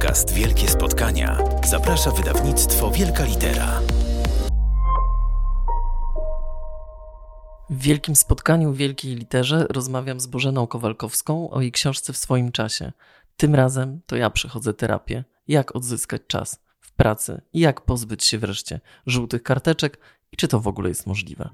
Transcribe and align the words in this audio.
podcast 0.00 0.34
Wielkie 0.34 0.68
Spotkania 0.68 1.38
zaprasza 1.64 2.10
wydawnictwo 2.10 2.90
Wielka 2.90 3.24
Litera. 3.24 3.80
W 7.70 7.82
wielkim 7.82 8.16
spotkaniu 8.16 8.72
Wielkiej 8.72 9.14
Literze 9.14 9.66
rozmawiam 9.70 10.20
z 10.20 10.26
Bożeną 10.26 10.66
Kowalkowską 10.66 11.50
o 11.50 11.60
jej 11.60 11.72
książce 11.72 12.12
w 12.12 12.16
swoim 12.16 12.52
czasie. 12.52 12.92
Tym 13.36 13.54
razem 13.54 14.00
to 14.06 14.16
ja 14.16 14.30
przechodzę 14.30 14.74
terapię. 14.74 15.24
Jak 15.48 15.76
odzyskać 15.76 16.22
czas 16.26 16.60
w 16.80 16.92
pracy 16.92 17.40
i 17.52 17.60
jak 17.60 17.80
pozbyć 17.80 18.24
się 18.24 18.38
wreszcie 18.38 18.80
żółtych 19.06 19.42
karteczek 19.42 19.98
i 20.32 20.36
czy 20.36 20.48
to 20.48 20.60
w 20.60 20.68
ogóle 20.68 20.88
jest 20.88 21.06
możliwe. 21.06 21.50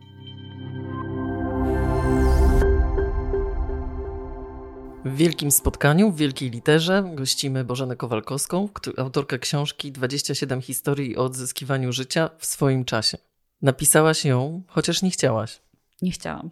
W 5.07 5.17
wielkim 5.17 5.51
spotkaniu, 5.51 6.11
w 6.11 6.17
wielkiej 6.17 6.51
literze 6.51 7.11
gościmy 7.15 7.65
Bożenę 7.65 7.97
Kowalkowską, 7.97 8.69
autorkę 8.97 9.39
książki 9.39 9.93
27 9.93 10.63
historii 10.63 11.17
o 11.17 11.25
odzyskiwaniu 11.25 11.93
życia 11.93 12.31
w 12.39 12.47
swoim 12.47 12.85
czasie. 12.85 13.19
Napisałaś 13.63 14.25
ją, 14.25 14.63
chociaż 14.69 15.03
nie 15.03 15.11
chciałaś. 15.11 15.61
Nie 16.03 16.11
chciałam. 16.11 16.51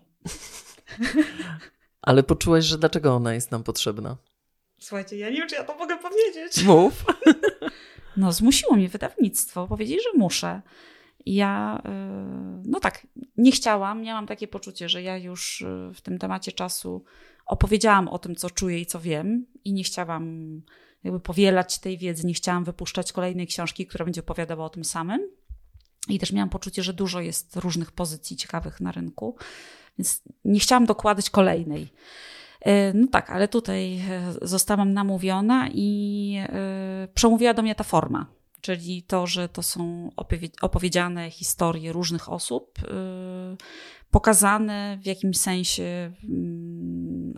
Ale 2.02 2.22
poczułaś, 2.22 2.64
że 2.64 2.78
dlaczego 2.78 3.14
ona 3.14 3.34
jest 3.34 3.50
nam 3.50 3.62
potrzebna? 3.62 4.16
Słuchajcie, 4.78 5.18
ja 5.18 5.30
nie 5.30 5.36
wiem, 5.36 5.48
czy 5.48 5.54
ja 5.54 5.64
to 5.64 5.76
mogę 5.76 5.98
powiedzieć. 5.98 6.64
Mów. 6.64 7.04
No, 8.16 8.32
zmusiło 8.32 8.76
mnie 8.76 8.88
wydawnictwo. 8.88 9.66
Powiedzieli, 9.66 10.00
że 10.02 10.18
muszę. 10.18 10.62
Ja, 11.26 11.82
y, 11.84 12.68
no 12.68 12.80
tak, 12.80 13.06
nie 13.36 13.52
chciałam. 13.52 14.02
Miałam 14.02 14.26
takie 14.26 14.48
poczucie, 14.48 14.88
że 14.88 15.02
ja 15.02 15.18
już 15.18 15.60
y, 15.60 15.90
w 15.94 16.00
tym 16.00 16.18
temacie 16.18 16.52
czasu 16.52 17.04
opowiedziałam 17.46 18.08
o 18.08 18.18
tym, 18.18 18.36
co 18.36 18.50
czuję 18.50 18.80
i 18.80 18.86
co 18.86 19.00
wiem, 19.00 19.46
i 19.64 19.72
nie 19.72 19.84
chciałam 19.84 20.62
jakby 21.04 21.20
powielać 21.20 21.78
tej 21.78 21.98
wiedzy, 21.98 22.26
nie 22.26 22.34
chciałam 22.34 22.64
wypuszczać 22.64 23.12
kolejnej 23.12 23.46
książki, 23.46 23.86
która 23.86 24.04
będzie 24.04 24.20
opowiadała 24.20 24.64
o 24.64 24.70
tym 24.70 24.84
samym. 24.84 25.20
I 26.08 26.18
też 26.18 26.32
miałam 26.32 26.50
poczucie, 26.50 26.82
że 26.82 26.92
dużo 26.92 27.20
jest 27.20 27.56
różnych 27.56 27.92
pozycji 27.92 28.36
ciekawych 28.36 28.80
na 28.80 28.92
rynku, 28.92 29.36
więc 29.98 30.22
nie 30.44 30.60
chciałam 30.60 30.86
dokładać 30.86 31.30
kolejnej. 31.30 31.88
E, 32.60 32.92
no 32.92 33.06
tak, 33.06 33.30
ale 33.30 33.48
tutaj 33.48 34.00
e, 34.10 34.34
zostałam 34.42 34.92
namówiona 34.92 35.68
i 35.72 36.36
e, 36.38 37.08
przemówiła 37.14 37.54
do 37.54 37.62
mnie 37.62 37.74
ta 37.74 37.84
forma, 37.84 38.26
czyli 38.60 39.02
to, 39.02 39.26
że 39.26 39.48
to 39.48 39.62
są 39.62 40.10
opowiedziane 40.62 41.30
historie 41.30 41.92
różnych 41.92 42.32
osób, 42.32 42.78
pokazane 44.10 44.98
w 45.02 45.06
jakimś 45.06 45.38
sensie 45.38 46.12
mm, 46.24 46.73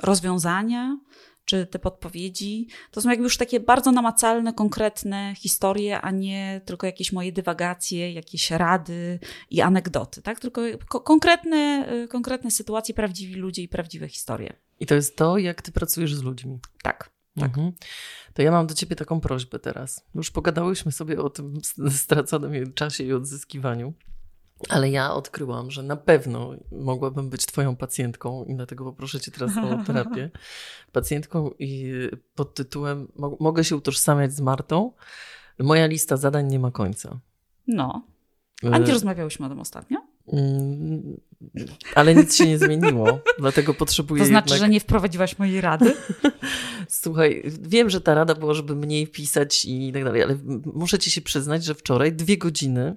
rozwiązania, 0.02 0.98
czy 1.44 1.66
te 1.66 1.78
podpowiedzi, 1.78 2.68
to 2.90 3.00
są 3.00 3.10
jakby 3.10 3.24
już 3.24 3.36
takie 3.36 3.60
bardzo 3.60 3.92
namacalne, 3.92 4.52
konkretne 4.52 5.34
historie, 5.36 6.00
a 6.00 6.10
nie 6.10 6.60
tylko 6.64 6.86
jakieś 6.86 7.12
moje 7.12 7.32
dywagacje, 7.32 8.12
jakieś 8.12 8.50
rady 8.50 9.18
i 9.50 9.60
anegdoty, 9.60 10.22
tak? 10.22 10.40
Tylko 10.40 10.62
konkretne, 10.88 11.88
konkretne 12.08 12.50
sytuacje, 12.50 12.94
prawdziwi 12.94 13.34
ludzie 13.34 13.62
i 13.62 13.68
prawdziwe 13.68 14.08
historie. 14.08 14.56
I 14.80 14.86
to 14.86 14.94
jest 14.94 15.16
to, 15.16 15.38
jak 15.38 15.62
ty 15.62 15.72
pracujesz 15.72 16.14
z 16.14 16.22
ludźmi. 16.22 16.58
Tak. 16.82 17.10
Tak. 17.40 17.48
Mhm. 17.48 17.72
To 18.34 18.42
ja 18.42 18.50
mam 18.50 18.66
do 18.66 18.74
ciebie 18.74 18.96
taką 18.96 19.20
prośbę 19.20 19.58
teraz. 19.58 20.04
Już 20.14 20.30
pogadałyśmy 20.30 20.92
sobie 20.92 21.22
o 21.22 21.30
tym 21.30 21.54
straconym 21.90 22.72
czasie 22.72 23.04
i 23.04 23.12
odzyskiwaniu. 23.12 23.94
Ale 24.68 24.90
ja 24.90 25.14
odkryłam, 25.14 25.70
że 25.70 25.82
na 25.82 25.96
pewno 25.96 26.54
mogłabym 26.72 27.30
być 27.30 27.46
Twoją 27.46 27.76
pacjentką 27.76 28.44
i 28.44 28.54
dlatego 28.54 28.84
poproszę 28.84 29.20
Cię 29.20 29.30
teraz 29.30 29.52
o 29.56 29.78
terapię. 29.86 30.30
Pacjentką 30.92 31.50
i 31.58 31.92
pod 32.34 32.54
tytułem 32.54 33.08
Mogę 33.40 33.64
się 33.64 33.76
utożsamiać 33.76 34.32
z 34.32 34.40
Martą. 34.40 34.92
Moja 35.58 35.86
lista 35.86 36.16
zadań 36.16 36.46
nie 36.46 36.58
ma 36.58 36.70
końca. 36.70 37.20
No. 37.66 38.06
A 38.72 38.78
nie 38.78 38.92
rozmawiałyśmy 38.92 39.46
o 39.46 39.48
tym 39.48 39.60
ostatnio? 39.60 39.98
Mm, 40.32 41.20
ale 41.94 42.14
nic 42.14 42.36
się 42.36 42.46
nie 42.46 42.58
zmieniło, 42.58 43.20
dlatego 43.38 43.74
potrzebuję. 43.74 44.22
To 44.22 44.28
znaczy, 44.28 44.50
jednak... 44.50 44.66
że 44.66 44.72
nie 44.72 44.80
wprowadziłaś 44.80 45.38
mojej 45.38 45.60
rady? 45.60 45.94
Słuchaj, 46.88 47.42
wiem, 47.60 47.90
że 47.90 48.00
ta 48.00 48.14
rada 48.14 48.34
była, 48.34 48.54
żeby 48.54 48.76
mniej 48.76 49.08
pisać 49.08 49.64
i 49.64 49.92
tak 49.92 50.04
dalej, 50.04 50.22
ale 50.22 50.38
muszę 50.74 50.98
ci 50.98 51.10
się 51.10 51.20
przyznać, 51.20 51.64
że 51.64 51.74
wczoraj 51.74 52.12
dwie 52.12 52.38
godziny 52.38 52.96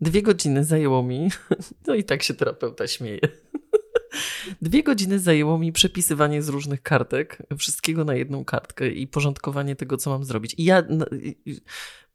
Dwie 0.00 0.22
godziny 0.22 0.64
zajęło 0.64 1.02
mi, 1.02 1.30
no 1.86 1.94
i 1.94 2.04
tak 2.04 2.22
się 2.22 2.34
terapeuta 2.34 2.86
śmieje. 2.86 3.20
Dwie 4.62 4.82
godziny 4.82 5.18
zajęło 5.18 5.58
mi 5.58 5.72
przepisywanie 5.72 6.42
z 6.42 6.48
różnych 6.48 6.82
kartek, 6.82 7.42
wszystkiego 7.58 8.04
na 8.04 8.14
jedną 8.14 8.44
kartkę 8.44 8.88
i 8.88 9.06
porządkowanie 9.06 9.76
tego, 9.76 9.96
co 9.96 10.10
mam 10.10 10.24
zrobić. 10.24 10.54
I 10.58 10.64
ja, 10.64 10.82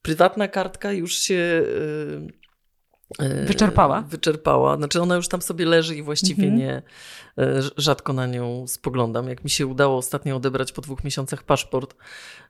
prywatna 0.01 0.47
kartka 0.47 0.91
już 0.91 1.17
się 1.17 1.63
e, 3.19 3.25
e, 3.25 3.45
wyczerpała. 3.45 4.01
Wyczerpała. 4.01 4.77
Znaczy 4.77 5.01
ona 5.01 5.15
już 5.15 5.27
tam 5.27 5.41
sobie 5.41 5.65
leży 5.65 5.95
i 5.95 6.03
właściwie 6.03 6.43
mhm. 6.43 6.59
nie, 6.59 6.81
e, 7.37 7.61
rzadko 7.77 8.13
na 8.13 8.27
nią 8.27 8.67
spoglądam. 8.67 9.29
Jak 9.29 9.43
mi 9.43 9.49
się 9.49 9.67
udało 9.67 9.97
ostatnio 9.97 10.35
odebrać 10.35 10.71
po 10.71 10.81
dwóch 10.81 11.03
miesiącach 11.03 11.43
paszport, 11.43 11.95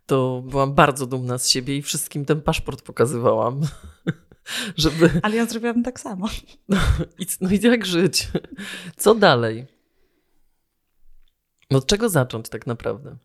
to 0.06 0.44
byłam 0.46 0.74
bardzo 0.74 1.06
dumna 1.06 1.38
z 1.38 1.50
siebie 1.50 1.78
i 1.78 1.82
wszystkim 1.82 2.26
ten 2.26 2.42
paszport 2.42 2.82
pokazywałam. 2.82 3.62
żeby... 4.78 5.10
Ale 5.24 5.36
ja 5.36 5.46
zrobiłam 5.46 5.84
tak 5.84 6.00
samo. 6.00 6.30
No 6.70 6.78
i, 7.20 7.26
no 7.42 7.50
i 7.50 7.60
jak 7.62 7.86
żyć? 7.86 8.28
Co 8.98 9.16
dalej? 9.16 9.66
No 11.72 11.78
od 11.78 11.86
czego 11.86 12.10
zacząć 12.10 12.50
tak 12.50 12.68
naprawdę? 12.68 13.18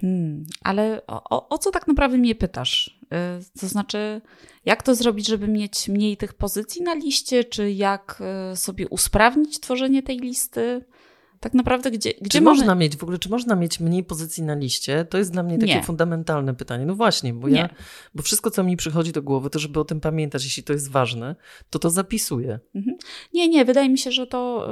Hmm, 0.00 0.46
ale 0.60 1.06
o, 1.06 1.24
o, 1.30 1.48
o, 1.48 1.58
co 1.58 1.70
tak 1.70 1.86
naprawdę 1.86 2.18
mnie 2.18 2.34
pytasz? 2.34 3.00
Y, 3.04 3.60
to 3.60 3.68
znaczy, 3.68 4.20
jak 4.64 4.82
to 4.82 4.94
zrobić, 4.94 5.26
żeby 5.26 5.48
mieć 5.48 5.88
mniej 5.88 6.16
tych 6.16 6.34
pozycji 6.34 6.82
na 6.82 6.94
liście, 6.94 7.44
czy 7.44 7.72
jak 7.72 8.22
y, 8.52 8.56
sobie 8.56 8.88
usprawnić 8.88 9.60
tworzenie 9.60 10.02
tej 10.02 10.18
listy? 10.18 10.84
Tak 11.44 11.54
naprawdę 11.54 11.90
gdzie, 11.90 12.12
gdzie 12.20 12.38
czy 12.38 12.40
mamy... 12.40 12.56
można 12.56 12.74
mieć 12.74 12.96
w 12.96 13.02
ogóle, 13.02 13.18
czy 13.18 13.28
można 13.28 13.56
mieć 13.56 13.80
mniej 13.80 14.04
pozycji 14.04 14.42
na 14.42 14.54
liście? 14.54 15.04
To 15.04 15.18
jest 15.18 15.32
dla 15.32 15.42
mnie 15.42 15.58
takie 15.58 15.74
nie. 15.74 15.82
fundamentalne 15.82 16.54
pytanie. 16.54 16.86
No 16.86 16.94
właśnie, 16.94 17.34
bo 17.34 17.48
nie. 17.48 17.56
ja, 17.56 17.68
bo 18.14 18.22
wszystko, 18.22 18.50
co 18.50 18.62
mi 18.62 18.76
przychodzi 18.76 19.12
do 19.12 19.22
głowy, 19.22 19.50
to 19.50 19.58
żeby 19.58 19.80
o 19.80 19.84
tym 19.84 20.00
pamiętać, 20.00 20.44
jeśli 20.44 20.62
to 20.62 20.72
jest 20.72 20.90
ważne, 20.90 21.36
to 21.70 21.78
to 21.78 21.90
zapisuję. 21.90 22.60
Mhm. 22.74 22.96
Nie, 23.34 23.48
nie, 23.48 23.64
wydaje 23.64 23.88
mi 23.88 23.98
się, 23.98 24.12
że 24.12 24.26
to, 24.26 24.70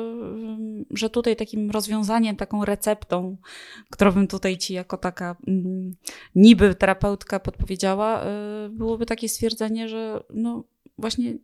że 0.91 1.11
tutaj 1.11 1.37
takim 1.37 1.71
rozwiązaniem, 1.71 2.37
taką 2.37 2.65
receptą, 2.65 3.37
którą 3.91 4.13
bym 4.13 4.27
tutaj 4.27 4.59
ci 4.59 4.75
jako 4.75 4.97
taka 4.97 5.37
mm, 5.47 5.95
niby 6.35 6.75
terapeutka 6.75 7.41
podpowiedziała, 7.41 8.25
y, 8.25 8.69
byłoby 8.71 9.07
takie 9.07 9.29
stwierdzenie, 9.29 9.89
że 9.89 10.23
no 10.35 10.65
właśnie 10.99 11.35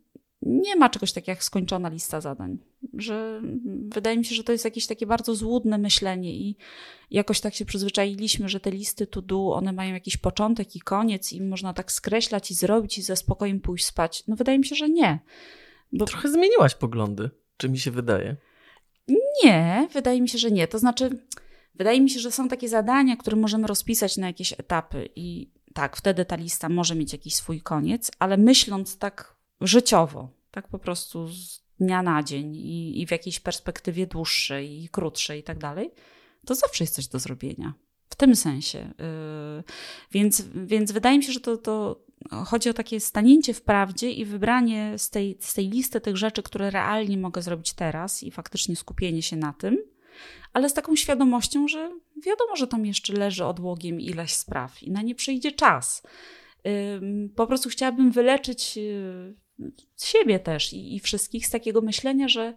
nie 0.41 0.75
ma 0.75 0.89
czegoś 0.89 1.13
takiego 1.13 1.31
jak 1.31 1.43
skończona 1.43 1.89
lista 1.89 2.21
zadań. 2.21 2.57
Że 2.93 3.41
wydaje 3.87 4.17
mi 4.17 4.25
się, 4.25 4.35
że 4.35 4.43
to 4.43 4.51
jest 4.51 4.65
jakieś 4.65 4.87
takie 4.87 5.05
bardzo 5.05 5.35
złudne 5.35 5.77
myślenie 5.77 6.35
i 6.35 6.57
jakoś 7.11 7.41
tak 7.41 7.53
się 7.53 7.65
przyzwyczailiśmy, 7.65 8.49
że 8.49 8.59
te 8.59 8.71
listy 8.71 9.07
to 9.07 9.21
do, 9.21 9.53
one 9.53 9.73
mają 9.73 9.93
jakiś 9.93 10.17
początek 10.17 10.75
i 10.75 10.79
koniec 10.79 11.33
i 11.33 11.41
można 11.41 11.73
tak 11.73 11.91
skreślać 11.91 12.51
i 12.51 12.53
zrobić 12.53 12.97
i 12.97 13.01
ze 13.01 13.15
spokojem 13.15 13.59
pójść 13.59 13.85
spać. 13.85 14.23
No 14.27 14.35
wydaje 14.35 14.59
mi 14.59 14.65
się, 14.65 14.75
że 14.75 14.89
nie. 14.89 15.19
Bo... 15.91 16.05
Trochę 16.05 16.31
zmieniłaś 16.31 16.75
poglądy, 16.75 17.29
czy 17.57 17.69
mi 17.69 17.79
się 17.79 17.91
wydaje? 17.91 18.35
Nie, 19.43 19.87
wydaje 19.93 20.21
mi 20.21 20.29
się, 20.29 20.37
że 20.37 20.51
nie. 20.51 20.67
To 20.67 20.79
znaczy, 20.79 21.09
wydaje 21.75 22.01
mi 22.01 22.09
się, 22.09 22.19
że 22.19 22.31
są 22.31 22.47
takie 22.47 22.69
zadania, 22.69 23.17
które 23.17 23.37
możemy 23.37 23.67
rozpisać 23.67 24.17
na 24.17 24.27
jakieś 24.27 24.53
etapy 24.53 25.09
i 25.15 25.51
tak, 25.73 25.97
wtedy 25.97 26.25
ta 26.25 26.35
lista 26.35 26.69
może 26.69 26.95
mieć 26.95 27.13
jakiś 27.13 27.35
swój 27.35 27.61
koniec, 27.61 28.11
ale 28.19 28.37
myśląc 28.37 28.97
tak 28.97 29.38
życiowo, 29.61 30.29
tak 30.51 30.67
po 30.67 30.79
prostu 30.79 31.27
z 31.27 31.63
dnia 31.79 32.03
na 32.03 32.23
dzień 32.23 32.55
i, 32.55 33.01
i 33.01 33.07
w 33.07 33.11
jakiejś 33.11 33.39
perspektywie 33.39 34.07
dłuższej 34.07 34.83
i 34.83 34.89
krótszej 34.89 35.39
i 35.39 35.43
tak 35.43 35.57
dalej, 35.57 35.91
to 36.45 36.55
zawsze 36.55 36.83
jest 36.83 36.95
coś 36.95 37.07
do 37.07 37.19
zrobienia. 37.19 37.73
W 38.09 38.15
tym 38.15 38.35
sensie. 38.35 38.93
Yy, 39.57 39.63
więc, 40.11 40.41
więc 40.55 40.91
wydaje 40.91 41.17
mi 41.17 41.23
się, 41.23 41.31
że 41.31 41.39
to, 41.39 41.57
to 41.57 42.05
chodzi 42.45 42.69
o 42.69 42.73
takie 42.73 42.99
stanięcie 42.99 43.53
w 43.53 43.61
prawdzie 43.61 44.11
i 44.11 44.25
wybranie 44.25 44.93
z 44.97 45.09
tej, 45.09 45.37
z 45.39 45.53
tej 45.53 45.69
listy 45.69 46.01
tych 46.01 46.17
rzeczy, 46.17 46.43
które 46.43 46.69
realnie 46.69 47.17
mogę 47.17 47.41
zrobić 47.41 47.73
teraz 47.73 48.23
i 48.23 48.31
faktycznie 48.31 48.75
skupienie 48.75 49.21
się 49.21 49.35
na 49.35 49.53
tym, 49.53 49.77
ale 50.53 50.69
z 50.69 50.73
taką 50.73 50.95
świadomością, 50.95 51.67
że 51.67 51.91
wiadomo, 52.25 52.55
że 52.55 52.67
tam 52.67 52.85
jeszcze 52.85 53.13
leży 53.13 53.45
odłogiem 53.45 54.01
ileś 54.01 54.33
spraw 54.33 54.83
i 54.83 54.91
na 54.91 55.01
nie 55.01 55.15
przyjdzie 55.15 55.51
czas. 55.51 56.03
Po 57.35 57.47
prostu 57.47 57.69
chciałabym 57.69 58.11
wyleczyć 58.11 58.77
yy, 58.77 59.35
siebie 59.97 60.39
też 60.39 60.73
i, 60.73 60.95
i 60.95 60.99
wszystkich 60.99 61.47
z 61.47 61.49
takiego 61.49 61.81
myślenia, 61.81 62.27
że, 62.27 62.53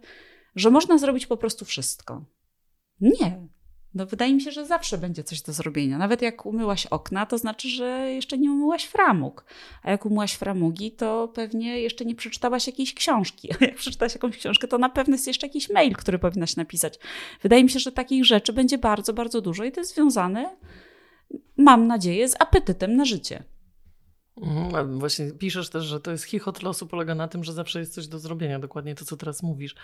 że 0.55 0.69
można 0.69 0.97
zrobić 0.97 1.25
po 1.25 1.37
prostu 1.37 1.65
wszystko. 1.65 2.25
Nie. 3.01 3.47
No 3.93 4.05
wydaje 4.05 4.33
mi 4.33 4.41
się, 4.41 4.51
że 4.51 4.65
zawsze 4.65 4.97
będzie 4.97 5.23
coś 5.23 5.41
do 5.41 5.53
zrobienia. 5.53 5.97
Nawet 5.97 6.21
jak 6.21 6.45
umyłaś 6.45 6.85
okna, 6.85 7.25
to 7.25 7.37
znaczy, 7.37 7.69
że 7.69 8.11
jeszcze 8.11 8.37
nie 8.37 8.51
umyłaś 8.51 8.85
framug. 8.85 9.45
A 9.83 9.91
jak 9.91 10.05
umyłaś 10.05 10.33
framugi, 10.33 10.91
to 10.91 11.27
pewnie 11.27 11.81
jeszcze 11.81 12.05
nie 12.05 12.15
przeczytałaś 12.15 12.67
jakiejś 12.67 12.93
książki. 12.93 13.49
A 13.61 13.65
jak 13.65 13.75
przeczytałaś 13.75 14.13
jakąś 14.13 14.37
książkę, 14.37 14.67
to 14.67 14.77
na 14.77 14.89
pewno 14.89 15.13
jest 15.13 15.27
jeszcze 15.27 15.47
jakiś 15.47 15.69
mail, 15.69 15.95
który 15.95 16.19
powinnaś 16.19 16.55
napisać. 16.55 16.99
Wydaje 17.41 17.63
mi 17.63 17.69
się, 17.69 17.79
że 17.79 17.91
takich 17.91 18.25
rzeczy 18.25 18.53
będzie 18.53 18.77
bardzo, 18.77 19.13
bardzo 19.13 19.41
dużo 19.41 19.63
i 19.63 19.71
to 19.71 19.81
jest 19.81 19.95
związane 19.95 20.55
mam 21.57 21.87
nadzieję, 21.87 22.29
z 22.29 22.35
apetytem 22.39 22.95
na 22.95 23.05
życie. 23.05 23.43
Mhm, 24.37 24.99
właśnie 24.99 25.31
piszesz 25.31 25.69
też, 25.69 25.85
że 25.85 25.99
to 25.99 26.11
jest 26.11 26.23
chichot 26.23 26.63
losu, 26.63 26.87
polega 26.87 27.15
na 27.15 27.27
tym, 27.27 27.43
że 27.43 27.53
zawsze 27.53 27.79
jest 27.79 27.93
coś 27.93 28.07
do 28.07 28.19
zrobienia, 28.19 28.59
dokładnie 28.59 28.95
to, 28.95 29.05
co 29.05 29.17
teraz 29.17 29.43
mówisz. 29.43 29.75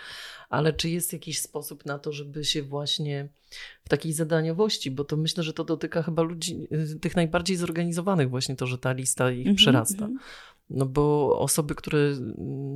Ale 0.48 0.72
czy 0.72 0.90
jest 0.90 1.12
jakiś 1.12 1.38
sposób 1.38 1.86
na 1.86 1.98
to, 1.98 2.12
żeby 2.12 2.44
się 2.44 2.62
właśnie 2.62 3.28
w 3.84 3.88
takiej 3.88 4.12
zadaniowości, 4.12 4.90
bo 4.90 5.04
to 5.04 5.16
myślę, 5.16 5.42
że 5.42 5.52
to 5.52 5.64
dotyka 5.64 6.02
chyba 6.02 6.22
ludzi, 6.22 6.68
y, 6.94 6.98
tych 7.00 7.16
najbardziej 7.16 7.56
zorganizowanych, 7.56 8.30
właśnie 8.30 8.56
to, 8.56 8.66
że 8.66 8.78
ta 8.78 8.92
lista 8.92 9.30
ich 9.30 9.46
mm 9.46 9.54
-hmm, 9.54 9.58
przerasta. 9.58 10.04
Mm 10.04 10.16
-hmm. 10.16 10.20
No 10.70 10.86
bo 10.86 11.38
osoby, 11.38 11.74
które 11.74 11.98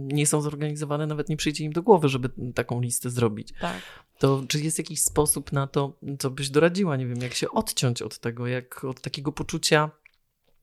nie 0.07 0.27
są 0.27 0.41
zorganizowane, 0.41 1.07
nawet 1.07 1.29
nie 1.29 1.37
przyjdzie 1.37 1.65
im 1.65 1.73
do 1.73 1.83
głowy, 1.83 2.09
żeby 2.09 2.31
taką 2.55 2.81
listę 2.81 3.11
zrobić. 3.11 3.53
Tak. 3.61 3.83
To 4.19 4.45
czy 4.49 4.61
jest 4.61 4.79
jakiś 4.79 5.03
sposób 5.03 5.53
na 5.53 5.67
to, 5.67 5.99
co 6.19 6.31
byś 6.31 6.51
doradziła? 6.51 6.97
Nie 6.97 7.07
wiem, 7.07 7.23
jak 7.23 7.35
się 7.35 7.51
odciąć 7.51 8.03
od 8.03 8.19
tego, 8.19 8.47
jak 8.47 8.85
od 8.85 9.01
takiego 9.01 9.33
poczucia. 9.33 9.91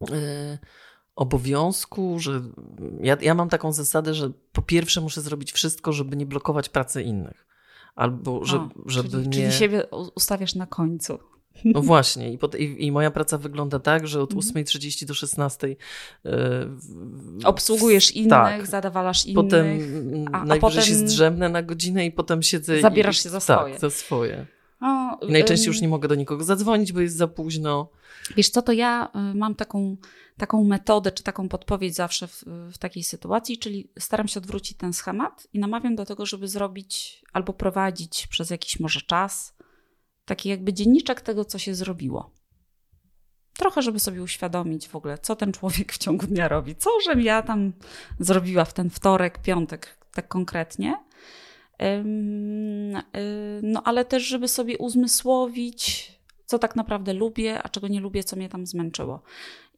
Yy, 0.01 0.57
obowiązku, 1.15 2.19
że 2.19 2.41
ja, 3.01 3.17
ja 3.21 3.33
mam 3.33 3.49
taką 3.49 3.73
zasadę, 3.73 4.13
że 4.13 4.31
po 4.51 4.61
pierwsze 4.61 5.01
muszę 5.01 5.21
zrobić 5.21 5.51
wszystko, 5.51 5.93
żeby 5.93 6.17
nie 6.17 6.25
blokować 6.25 6.69
pracy 6.69 7.03
innych. 7.03 7.45
Albo 7.95 8.45
żeby, 8.45 8.65
o, 8.65 8.69
żeby 8.85 9.09
czyli, 9.09 9.27
nie. 9.27 9.33
Czyli 9.33 9.51
siebie 9.51 9.85
ustawiasz 10.15 10.55
na 10.55 10.67
końcu. 10.67 11.19
No 11.65 11.81
właśnie, 11.91 12.33
i, 12.33 12.37
pod, 12.37 12.55
i, 12.55 12.85
i, 12.85 12.91
moja 12.91 13.11
praca 13.11 13.37
wygląda 13.37 13.79
tak, 13.79 14.07
że 14.07 14.21
od 14.21 14.33
8.30 14.33 15.05
do 15.05 15.13
16.00 15.13 15.67
yy, 15.67 15.77
e, 17.43 17.47
obsługujesz 17.47 18.11
innych, 18.11 18.29
tak. 18.29 18.67
zadawalasz 18.67 19.25
innych. 19.25 19.35
Potem 19.35 19.65
a, 20.31 20.45
najwyżej 20.45 20.57
a 20.57 20.61
potem 20.61 20.81
się 20.81 20.95
zdrzemnę 20.95 21.49
na 21.49 21.63
godzinę 21.63 22.05
i 22.05 22.11
potem 22.11 22.43
siedzę. 22.43 22.81
Zabierasz 22.81 23.19
i, 23.19 23.23
się 23.23 23.29
za 23.29 23.39
swoje. 23.39 23.73
Tak, 23.73 23.81
za 23.81 23.89
swoje. 23.89 24.45
O, 24.81 25.17
I 25.25 25.31
najczęściej 25.31 25.67
już 25.67 25.81
nie 25.81 25.87
mogę 25.87 26.07
do 26.07 26.15
nikogo 26.15 26.43
zadzwonić, 26.43 26.93
bo 26.93 27.01
jest 27.01 27.17
za 27.17 27.27
późno. 27.27 27.89
Wiesz 28.37 28.49
co, 28.49 28.61
to 28.61 28.71
ja 28.71 29.11
y, 29.31 29.35
mam 29.35 29.55
taką, 29.55 29.97
taką 30.37 30.63
metodę, 30.63 31.11
czy 31.11 31.23
taką 31.23 31.49
podpowiedź 31.49 31.95
zawsze 31.95 32.27
w, 32.27 32.43
w 32.73 32.77
takiej 32.77 33.03
sytuacji, 33.03 33.57
czyli 33.57 33.91
staram 33.99 34.27
się 34.27 34.39
odwrócić 34.39 34.77
ten 34.77 34.93
schemat 34.93 35.47
i 35.53 35.59
namawiam 35.59 35.95
do 35.95 36.05
tego, 36.05 36.25
żeby 36.25 36.47
zrobić 36.47 37.23
albo 37.33 37.53
prowadzić 37.53 38.27
przez 38.27 38.49
jakiś 38.49 38.79
może 38.79 39.01
czas 39.01 39.55
taki 40.25 40.49
jakby 40.49 40.73
dzienniczek 40.73 41.21
tego, 41.21 41.45
co 41.45 41.57
się 41.59 41.75
zrobiło. 41.75 42.31
Trochę, 43.53 43.81
żeby 43.81 43.99
sobie 43.99 44.23
uświadomić 44.23 44.87
w 44.87 44.95
ogóle, 44.95 45.17
co 45.17 45.35
ten 45.35 45.51
człowiek 45.53 45.93
w 45.93 45.97
ciągu 45.97 46.27
dnia 46.27 46.47
robi, 46.47 46.75
co, 46.75 46.89
żem 47.05 47.21
ja 47.21 47.41
tam 47.41 47.73
zrobiła 48.19 48.65
w 48.65 48.73
ten 48.73 48.89
wtorek, 48.89 49.41
piątek, 49.41 49.97
tak 50.13 50.27
konkretnie. 50.27 50.97
Y, 51.81 52.03
no, 53.63 53.83
ale 53.83 54.05
też, 54.05 54.23
żeby 54.23 54.47
sobie 54.47 54.77
uzmysłowić, 54.77 56.11
co 56.51 56.59
tak 56.59 56.75
naprawdę 56.75 57.13
lubię, 57.13 57.63
a 57.63 57.69
czego 57.69 57.87
nie 57.87 57.99
lubię, 57.99 58.23
co 58.23 58.35
mnie 58.35 58.49
tam 58.49 58.65
zmęczyło. 58.65 59.21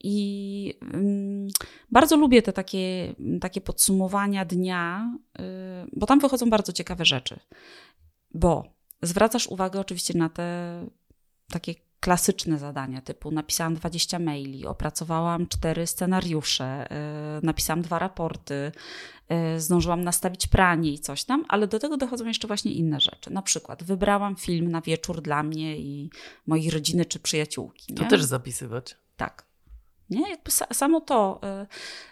I 0.04 0.74
bardzo 1.92 2.18
lubię 2.18 2.42
te 2.42 2.54
takie, 2.54 3.16
takie 3.42 3.62
podsumowania 3.62 4.46
dnia, 4.46 5.14
y, 5.40 5.42
bo 5.94 6.06
tam 6.06 6.20
wychodzą 6.20 6.50
bardzo 6.50 6.74
ciekawe 6.74 7.06
rzeczy. 7.06 7.40
Bo 8.34 8.64
zwracasz 9.02 9.48
uwagę 9.48 9.80
oczywiście 9.80 10.18
na 10.18 10.30
te 10.30 10.46
takie 11.50 11.76
klasyczne 12.04 12.58
zadania, 12.58 13.02
typu 13.02 13.32
napisałam 13.32 13.76
20 13.76 14.20
maili, 14.20 14.66
opracowałam 14.66 15.48
cztery 15.48 15.88
scenariusze, 15.88 16.88
yy, 17.36 17.48
napisałam 17.48 17.82
dwa 17.82 18.00
raporty, 18.00 18.72
yy, 19.30 19.60
zdążyłam 19.60 20.04
nastawić 20.04 20.48
pranie 20.48 20.92
i 20.92 21.00
coś 21.00 21.24
tam, 21.24 21.46
ale 21.48 21.68
do 21.68 21.80
tego 21.80 21.98
dochodzą 21.98 22.26
jeszcze 22.26 22.48
właśnie 22.48 22.72
inne 22.72 23.00
rzeczy. 23.00 23.34
Na 23.34 23.42
przykład 23.42 23.84
wybrałam 23.84 24.36
film 24.36 24.72
na 24.72 24.82
wieczór 24.82 25.22
dla 25.22 25.44
mnie 25.44 25.78
i 25.78 26.10
mojej 26.48 26.70
rodziny 26.70 27.06
czy 27.06 27.20
przyjaciółki. 27.20 27.94
To 27.94 28.06
też 28.06 28.24
zapisywać. 28.24 28.98
Tak. 29.18 29.46
Nie? 30.10 30.30
Jakby 30.30 30.52
samo 30.52 31.02
to. 31.02 31.42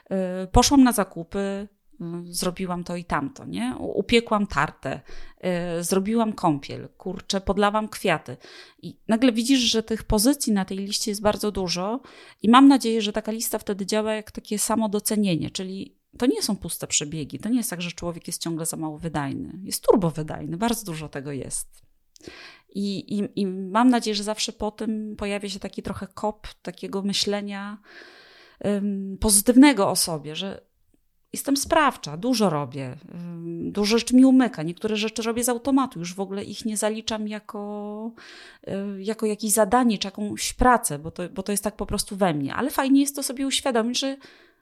Yy, 0.10 0.48
poszłam 0.52 0.84
na 0.84 0.92
zakupy, 0.92 1.68
Y, 1.72 1.81
zrobiłam 2.25 2.83
to 2.83 2.95
i 2.95 3.06
tamto, 3.06 3.45
nie? 3.45 3.75
Upiekłam 3.80 4.48
tartę, 4.48 5.01
yy, 5.44 5.83
zrobiłam 5.83 6.33
kąpiel, 6.33 6.89
kurczę, 6.98 7.42
podlałam 7.42 7.89
kwiaty. 7.89 8.38
I 8.81 9.00
nagle 9.07 9.31
widzisz, 9.31 9.59
że 9.59 9.83
tych 9.83 10.03
pozycji 10.03 10.53
na 10.53 10.65
tej 10.65 10.77
liście 10.77 11.12
jest 11.12 11.21
bardzo 11.21 11.51
dużo 11.51 12.01
i 12.42 12.50
mam 12.50 12.68
nadzieję, 12.68 13.01
że 13.01 13.13
taka 13.13 13.31
lista 13.31 13.59
wtedy 13.59 13.86
działa 13.86 14.13
jak 14.13 14.31
takie 14.31 14.59
samo 14.59 14.89
docenienie, 14.89 15.50
czyli 15.50 16.01
to 16.18 16.25
nie 16.25 16.42
są 16.42 16.56
puste 16.56 16.88
przebiegi, 16.88 17.39
to 17.39 17.50
nie 17.50 17.57
jest 17.57 17.69
tak, 17.69 17.81
że 17.81 17.92
człowiek 17.92 18.27
jest 18.27 18.42
ciągle 18.42 18.65
za 18.65 18.77
mało 18.77 18.98
wydajny. 18.98 19.59
Jest 19.63 19.83
turbo 19.83 20.09
wydajny, 20.09 20.57
bardzo 20.57 20.86
dużo 20.86 21.09
tego 21.09 21.31
jest. 21.31 21.81
I, 22.75 23.19
i, 23.19 23.42
I 23.42 23.48
mam 23.48 23.89
nadzieję, 23.89 24.15
że 24.15 24.24
zawsze 24.24 24.53
po 24.53 24.71
tym 24.71 25.15
pojawia 25.18 25.50
się 25.50 25.59
taki 25.59 25.83
trochę 25.83 26.07
kop 26.07 26.48
takiego 26.62 27.01
myślenia 27.01 27.77
pozytywnego 29.19 29.89
o 29.89 29.95
sobie, 29.95 30.36
że 30.36 30.62
jestem 31.33 31.57
sprawcza, 31.57 32.18
dużo 32.18 32.50
robię, 32.50 32.95
dużo 33.62 33.98
rzeczy 33.98 34.16
mi 34.16 34.25
umyka, 34.25 34.63
niektóre 34.63 34.95
rzeczy 34.95 35.22
robię 35.22 35.44
z 35.44 35.50
automatu, 35.50 36.00
już 36.00 36.13
w 36.13 36.19
ogóle 36.19 36.44
ich 36.44 36.66
nie 36.66 36.78
zaliczam 36.78 37.28
jako, 37.28 38.12
y, 38.68 39.04
jako 39.04 39.25
jakieś 39.25 39.51
zadanie 39.51 39.98
czy 39.98 40.07
jakąś 40.07 40.54
pracę, 40.54 41.00
bo 41.00 41.12
to, 41.12 41.30
bo 41.30 41.44
to 41.44 41.51
jest 41.51 41.63
tak 41.63 41.75
po 41.75 41.86
prostu 41.86 42.16
we 42.16 42.33
mnie. 42.33 42.56
Ale 42.56 42.69
fajnie 42.69 43.01
jest 43.01 43.16
to 43.16 43.24
sobie 43.24 43.48
uświadomić, 43.48 44.00
że 44.00 44.18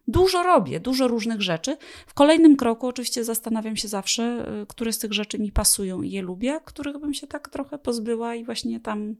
Dużo 0.09 0.43
robię, 0.43 0.79
dużo 0.79 1.07
różnych 1.07 1.41
rzeczy. 1.41 1.77
W 2.07 2.13
kolejnym 2.13 2.55
kroku 2.55 2.87
oczywiście 2.87 3.23
zastanawiam 3.23 3.75
się 3.75 3.87
zawsze, 3.87 4.45
y, 4.61 4.65
które 4.65 4.93
z 4.93 4.99
tych 4.99 5.13
rzeczy 5.13 5.39
mi 5.39 5.51
pasują 5.51 6.01
i 6.01 6.11
je 6.11 6.21
lubię, 6.21 6.59
których 6.65 6.97
bym 6.97 7.13
się 7.13 7.27
tak 7.27 7.49
trochę 7.49 7.77
pozbyła 7.77 8.35
i 8.35 8.43
właśnie 8.43 8.79
tam 8.79 9.15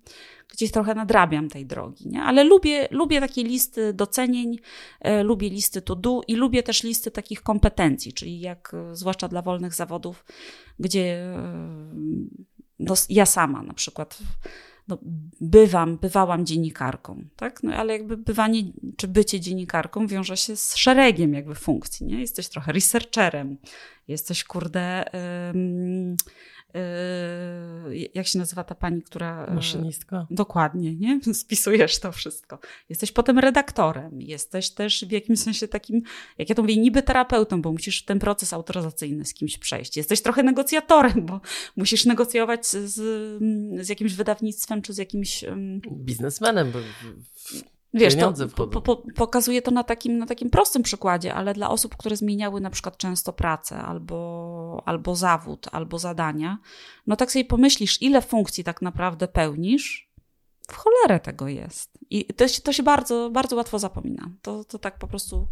gdzieś 0.48 0.72
trochę 0.72 0.96
nadrabiam 0.96 1.50
tej 1.50 1.66
drogi. 1.66 2.10
Nie? 2.10 2.24
Ale 2.24 2.44
lubię, 2.44 2.88
lubię 2.92 3.20
takie 3.20 3.44
listy 3.44 3.94
docenień, 3.94 4.60
e, 5.00 5.24
lubię 5.24 5.50
listy 5.50 5.82
to 5.82 5.96
do 5.96 6.22
i 6.28 6.36
lubię 6.36 6.64
też 6.64 6.84
listy 6.84 7.12
takich 7.12 7.42
kompetencji, 7.42 8.14
czyli 8.14 8.40
jak 8.40 8.74
e, 8.74 8.96
zwłaszcza 8.96 9.28
dla 9.28 9.42
wolnych 9.42 9.74
zawodów, 9.74 10.26
gdzie 10.80 11.02
e, 11.02 11.90
no, 12.80 12.94
ja 13.10 13.26
sama 13.26 13.64
na 13.64 13.74
przykład 13.74 14.20
no, 14.90 14.98
bywam, 15.42 15.98
bywałam 15.98 16.46
dziennikarką, 16.46 17.24
tak? 17.36 17.64
No, 17.64 17.76
ale 17.76 17.94
jakby 17.94 18.18
bywanie 18.18 18.64
czy 18.98 19.08
bycie 19.08 19.40
dziennikarką 19.40 20.08
wiąże 20.08 20.38
się 20.38 20.56
z 20.56 20.76
szeregiem 20.76 21.34
jakby 21.34 21.56
funkcji, 21.56 22.06
nie? 22.06 22.20
Jesteś 22.20 22.50
trochę 22.50 22.72
researcherem, 22.72 23.58
jesteś 24.10 24.44
kurde... 24.44 25.06
Ym, 25.50 26.18
Yy, 26.74 28.10
jak 28.14 28.28
się 28.28 28.40
nazywa 28.40 28.64
ta 28.64 28.76
pani, 28.76 29.02
która. 29.02 29.46
Yy, 29.48 29.56
Maszynistka. 29.56 30.28
Dokładnie, 30.32 30.96
nie? 30.96 31.20
Spisujesz 31.34 32.00
to 32.00 32.12
wszystko. 32.12 32.60
Jesteś 32.90 33.12
potem 33.12 33.40
redaktorem, 33.40 34.22
jesteś 34.22 34.70
też 34.70 35.06
w 35.06 35.12
jakimś 35.12 35.40
sensie 35.40 35.68
takim, 35.68 36.02
jak 36.38 36.50
ja 36.50 36.56
to 36.56 36.62
mówię, 36.62 36.78
niby 36.78 37.04
terapeutą, 37.04 37.62
bo 37.62 37.72
musisz 37.72 38.06
ten 38.06 38.20
proces 38.20 38.54
autoryzacyjny 38.54 39.26
z 39.26 39.34
kimś 39.34 39.58
przejść. 39.58 39.98
Jesteś 39.98 40.22
trochę 40.22 40.44
negocjatorem, 40.44 41.26
bo 41.26 41.42
musisz 41.76 42.06
negocjować 42.06 42.68
z, 42.68 42.96
z 43.86 43.90
jakimś 43.90 44.14
wydawnictwem 44.14 44.82
czy 44.82 44.94
z 44.94 44.98
jakimś. 44.98 45.46
Biznesmenem, 45.92 46.72
bo 46.72 46.80
Wiesz, 47.94 48.16
to 48.16 48.34
po, 48.68 48.82
po, 48.82 48.96
pokazuje 48.96 49.62
to 49.62 49.72
na 49.72 49.84
takim, 49.84 50.18
na 50.18 50.26
takim 50.26 50.50
prostym 50.50 50.84
przykładzie, 50.84 51.34
ale 51.34 51.54
dla 51.54 51.70
osób, 51.70 51.98
które 51.98 52.16
zmieniały 52.16 52.62
na 52.62 52.70
przykład 52.70 52.98
często 52.98 53.34
pracę 53.34 53.78
albo, 53.78 54.84
albo 54.86 55.16
zawód, 55.16 55.68
albo 55.72 56.00
zadania, 56.00 56.58
no 57.08 57.16
tak 57.16 57.32
sobie 57.32 57.46
pomyślisz, 57.46 58.02
ile 58.02 58.22
funkcji 58.22 58.64
tak 58.64 58.82
naprawdę 58.82 59.28
pełnisz, 59.28 60.10
w 60.72 60.76
cholerę 60.76 61.20
tego 61.20 61.48
jest. 61.48 61.98
I 62.10 62.26
to, 62.26 62.46
to 62.64 62.74
się 62.74 62.84
bardzo, 62.84 63.30
bardzo 63.30 63.56
łatwo 63.56 63.80
zapomina. 63.80 64.32
To, 64.42 64.64
to 64.64 64.80
tak 64.80 65.00
po 65.00 65.08
prostu 65.08 65.48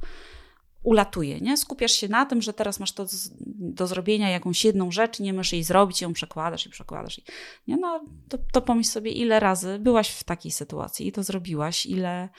ulatuje, 0.83 1.41
nie? 1.41 1.57
Skupiasz 1.57 1.91
się 1.91 2.07
na 2.07 2.25
tym, 2.25 2.41
że 2.41 2.53
teraz 2.53 2.79
masz 2.79 2.91
to 2.91 3.05
do 3.59 3.87
zrobienia 3.87 4.29
jakąś 4.29 4.65
jedną 4.65 4.91
rzecz, 4.91 5.19
nie 5.19 5.33
możesz 5.33 5.53
jej 5.53 5.63
zrobić, 5.63 6.01
ją 6.01 6.13
przekładasz 6.13 6.65
i 6.65 6.69
przekładasz. 6.69 7.21
Nie? 7.67 7.77
No, 7.77 8.05
to, 8.29 8.37
to 8.51 8.61
pomyśl 8.61 8.89
sobie, 8.89 9.11
ile 9.11 9.39
razy 9.39 9.79
byłaś 9.79 10.09
w 10.09 10.23
takiej 10.23 10.51
sytuacji 10.51 11.07
i 11.07 11.11
to 11.11 11.23
zrobiłaś, 11.23 11.85
ile, 11.85 12.29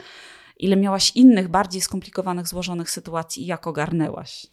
ile 0.58 0.76
miałaś 0.76 1.12
innych, 1.14 1.48
bardziej 1.48 1.80
skomplikowanych, 1.80 2.48
złożonych 2.48 2.90
sytuacji 2.90 3.42
i 3.42 3.46
jak 3.46 3.66
ogarnęłaś. 3.66 4.46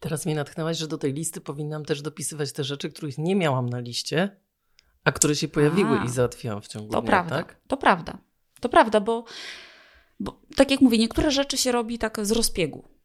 Teraz 0.00 0.26
mnie 0.26 0.34
natchnęłaś, 0.34 0.76
że 0.78 0.88
do 0.88 0.98
tej 0.98 1.12
listy 1.12 1.40
powinnam 1.40 1.84
też 1.84 2.02
dopisywać 2.02 2.52
te 2.52 2.64
rzeczy, 2.64 2.90
których 2.90 3.18
nie 3.18 3.36
miałam 3.36 3.68
na 3.68 3.80
liście, 3.80 4.36
a 5.04 5.12
które 5.12 5.36
się 5.36 5.48
pojawiły 5.48 5.98
a, 6.00 6.04
i 6.04 6.08
załatwiłam 6.08 6.62
w 6.62 6.68
ciągu 6.68 6.92
to 6.92 7.00
dnia, 7.00 7.10
prawda, 7.10 7.36
tak? 7.36 7.56
To 7.66 7.76
prawda. 7.76 8.18
To 8.60 8.68
prawda, 8.68 9.00
bo, 9.00 9.24
bo 10.20 10.40
tak 10.56 10.70
jak 10.70 10.80
mówię, 10.80 10.98
niektóre 10.98 11.30
rzeczy 11.30 11.56
się 11.56 11.72
robi 11.72 11.98
tak 11.98 12.26
z 12.26 12.30
rozpiegu 12.30 12.97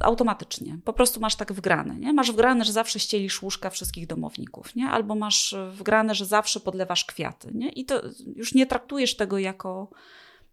automatycznie. 0.00 0.78
Po 0.84 0.92
prostu 0.92 1.20
masz 1.20 1.36
tak 1.36 1.52
wgrane. 1.52 1.98
Nie? 1.98 2.12
Masz 2.12 2.32
wgrane, 2.32 2.64
że 2.64 2.72
zawsze 2.72 3.00
ścielisz 3.00 3.42
łóżka 3.42 3.70
wszystkich 3.70 4.06
domowników, 4.06 4.74
nie? 4.74 4.88
albo 4.88 5.14
masz 5.14 5.54
wgrane, 5.72 6.14
że 6.14 6.26
zawsze 6.26 6.60
podlewasz 6.60 7.04
kwiaty. 7.04 7.50
Nie? 7.54 7.68
I 7.68 7.84
to 7.84 8.02
już 8.36 8.54
nie 8.54 8.66
traktujesz 8.66 9.16
tego 9.16 9.38
jako, 9.38 9.90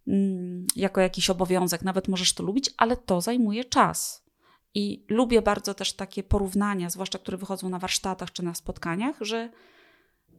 mm, 0.07 0.67
jako 0.75 1.01
jakiś 1.01 1.29
obowiązek, 1.29 1.81
nawet 1.81 2.07
możesz 2.07 2.33
to 2.33 2.43
lubić, 2.43 2.69
ale 2.77 2.97
to 2.97 3.21
zajmuje 3.21 3.65
czas. 3.65 4.25
I 4.73 5.05
lubię 5.09 5.41
bardzo 5.41 5.73
też 5.73 5.93
takie 5.93 6.23
porównania, 6.23 6.89
zwłaszcza 6.89 7.19
które 7.19 7.37
wychodzą 7.37 7.69
na 7.69 7.79
warsztatach 7.79 8.31
czy 8.31 8.43
na 8.43 8.53
spotkaniach, 8.53 9.15
że 9.21 9.49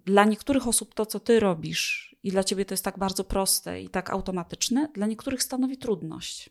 dla 0.05 0.25
niektórych 0.25 0.69
osób 0.69 0.95
to, 0.95 1.07
co 1.07 1.21
ty 1.21 1.41
robisz, 1.41 2.17
i 2.23 2.31
dla 2.31 2.45
ciebie 2.45 2.65
to 2.65 2.75
jest 2.75 2.85
tak 2.85 2.99
bardzo 2.99 3.25
proste 3.25 3.83
i 3.83 3.89
tak 3.89 4.11
automatyczne, 4.11 4.89
dla 4.95 5.07
niektórych 5.07 5.43
stanowi 5.43 5.79
trudność. 5.79 6.51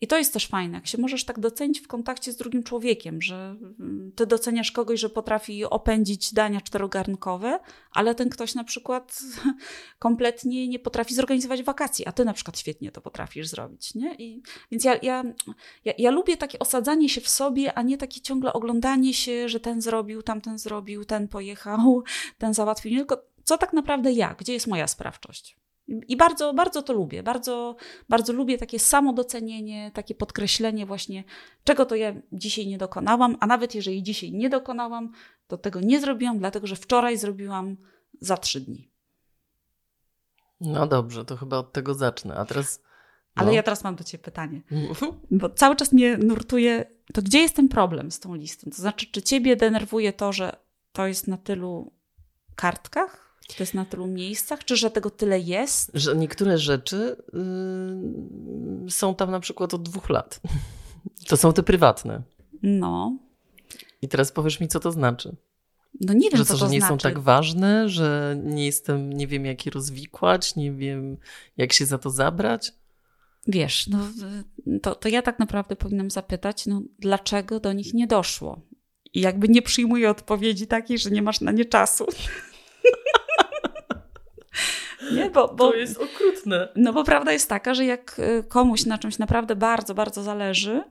I 0.00 0.06
to 0.06 0.18
jest 0.18 0.32
też 0.32 0.46
fajne, 0.46 0.74
jak 0.74 0.86
się 0.86 0.98
możesz 0.98 1.24
tak 1.24 1.40
docenić 1.40 1.80
w 1.80 1.88
kontakcie 1.88 2.32
z 2.32 2.36
drugim 2.36 2.62
człowiekiem, 2.62 3.22
że 3.22 3.56
mm, 3.80 4.12
ty 4.16 4.26
doceniasz 4.26 4.72
kogoś, 4.72 5.00
że 5.00 5.10
potrafi 5.10 5.64
opędzić 5.64 6.34
dania 6.34 6.60
czterogarnkowe, 6.60 7.60
ale 7.90 8.14
ten 8.14 8.30
ktoś 8.30 8.54
na 8.54 8.64
przykład 8.64 9.20
kompletnie 9.98 10.68
nie 10.68 10.78
potrafi 10.78 11.14
zorganizować 11.14 11.62
wakacji, 11.62 12.06
a 12.06 12.12
ty 12.12 12.24
na 12.24 12.32
przykład 12.32 12.58
świetnie 12.58 12.92
to 12.92 13.00
potrafisz 13.00 13.48
zrobić. 13.48 13.94
Nie? 13.94 14.14
I, 14.14 14.42
więc 14.70 14.84
ja, 14.84 14.98
ja, 15.02 15.24
ja, 15.84 15.92
ja 15.98 16.10
lubię 16.10 16.36
takie 16.36 16.58
osadzanie 16.58 17.08
się 17.08 17.20
w 17.20 17.28
sobie, 17.28 17.78
a 17.78 17.82
nie 17.82 17.98
takie 17.98 18.20
ciągle 18.20 18.52
oglądanie 18.52 19.14
się, 19.14 19.48
że 19.48 19.60
ten 19.60 19.82
zrobił, 19.82 20.22
tamten 20.22 20.58
zrobił, 20.58 21.04
ten 21.04 21.28
pojechał, 21.28 22.02
ten 22.38 22.54
załatwił. 22.54 22.98
Tylko 22.98 23.24
co 23.44 23.58
tak 23.58 23.72
naprawdę 23.72 24.12
ja, 24.12 24.34
gdzie 24.38 24.52
jest 24.52 24.66
moja 24.66 24.86
sprawczość? 24.86 25.63
I 25.88 26.16
bardzo, 26.16 26.54
bardzo 26.54 26.82
to 26.82 26.92
lubię. 26.92 27.22
Bardzo, 27.22 27.76
bardzo 28.08 28.32
lubię 28.32 28.58
takie 28.58 28.78
samodocenienie, 28.78 29.90
takie 29.94 30.14
podkreślenie 30.14 30.86
właśnie, 30.86 31.24
czego 31.64 31.86
to 31.86 31.94
ja 31.94 32.14
dzisiaj 32.32 32.66
nie 32.66 32.78
dokonałam, 32.78 33.36
a 33.40 33.46
nawet 33.46 33.74
jeżeli 33.74 34.02
dzisiaj 34.02 34.32
nie 34.32 34.50
dokonałam, 34.50 35.12
to 35.46 35.58
tego 35.58 35.80
nie 35.80 36.00
zrobiłam, 36.00 36.38
dlatego 36.38 36.66
że 36.66 36.76
wczoraj 36.76 37.18
zrobiłam 37.18 37.76
za 38.20 38.36
trzy 38.36 38.60
dni. 38.60 38.90
No 40.60 40.86
dobrze, 40.86 41.24
to 41.24 41.36
chyba 41.36 41.58
od 41.58 41.72
tego 41.72 41.94
zacznę. 41.94 42.34
A 42.34 42.44
teraz. 42.44 42.80
No. 43.36 43.42
Ale 43.42 43.54
ja 43.54 43.62
teraz 43.62 43.84
mam 43.84 43.96
do 43.96 44.04
Ciebie 44.04 44.24
pytanie, 44.24 44.62
bo 45.30 45.50
cały 45.50 45.76
czas 45.76 45.92
mnie 45.92 46.18
nurtuje, 46.18 46.84
to 47.12 47.22
gdzie 47.22 47.38
jest 47.38 47.56
ten 47.56 47.68
problem 47.68 48.10
z 48.10 48.20
tą 48.20 48.34
listą? 48.34 48.70
To 48.70 48.76
znaczy, 48.76 49.06
czy 49.06 49.22
Ciebie 49.22 49.56
denerwuje 49.56 50.12
to, 50.12 50.32
że 50.32 50.56
to 50.92 51.06
jest 51.06 51.28
na 51.28 51.36
tylu 51.36 51.92
kartkach? 52.56 53.23
Czy 53.48 53.56
to 53.56 53.62
jest 53.62 53.74
na 53.74 53.84
tylu 53.84 54.06
miejscach, 54.06 54.64
czy 54.64 54.76
że 54.76 54.90
tego 54.90 55.10
tyle 55.10 55.40
jest? 55.40 55.90
Że 55.94 56.16
niektóre 56.16 56.58
rzeczy 56.58 57.16
yy, 58.84 58.90
są 58.90 59.14
tam 59.14 59.30
na 59.30 59.40
przykład 59.40 59.74
od 59.74 59.82
dwóch 59.82 60.10
lat. 60.10 60.40
To 61.28 61.36
są 61.36 61.52
te 61.52 61.62
prywatne. 61.62 62.22
No. 62.62 63.18
I 64.02 64.08
teraz 64.08 64.32
powiesz 64.32 64.60
mi, 64.60 64.68
co 64.68 64.80
to 64.80 64.92
znaczy. 64.92 65.36
No 66.00 66.12
nie 66.12 66.30
wiem, 66.30 66.38
że 66.38 66.44
co 66.44 66.54
to, 66.54 66.60
to 66.60 66.66
że 66.66 66.72
nie 66.72 66.80
znaczy. 66.80 66.92
są 66.92 66.98
tak 66.98 67.18
ważne, 67.18 67.88
że 67.88 68.36
nie 68.44 68.66
jestem, 68.66 69.12
nie 69.12 69.26
wiem 69.26 69.46
jak 69.46 69.66
je 69.66 69.72
rozwikłać, 69.72 70.56
nie 70.56 70.72
wiem 70.72 71.16
jak 71.56 71.72
się 71.72 71.86
za 71.86 71.98
to 71.98 72.10
zabrać. 72.10 72.72
Wiesz, 73.46 73.86
no, 73.86 73.98
to, 74.82 74.94
to 74.94 75.08
ja 75.08 75.22
tak 75.22 75.38
naprawdę 75.38 75.76
powinnam 75.76 76.10
zapytać, 76.10 76.66
no, 76.66 76.82
dlaczego 76.98 77.60
do 77.60 77.72
nich 77.72 77.94
nie 77.94 78.06
doszło? 78.06 78.60
I 79.14 79.20
jakby 79.20 79.48
nie 79.48 79.62
przyjmuję 79.62 80.10
odpowiedzi 80.10 80.66
takiej, 80.66 80.98
że 80.98 81.10
nie 81.10 81.22
masz 81.22 81.40
na 81.40 81.52
nie 81.52 81.64
czasu. 81.64 82.06
nie, 85.14 85.30
bo, 85.34 85.48
bo, 85.48 85.68
To 85.70 85.74
jest 85.74 85.98
okrutne. 85.98 86.68
no 86.76 86.92
bo 86.92 87.04
prawda 87.04 87.32
jest 87.32 87.48
taka, 87.48 87.74
że 87.74 87.84
jak 87.84 88.18
y, 88.18 88.44
komuś 88.48 88.86
na 88.86 88.98
czymś 88.98 89.18
naprawdę 89.18 89.56
bardzo, 89.56 89.94
bardzo 89.94 90.22
zależy, 90.22 90.82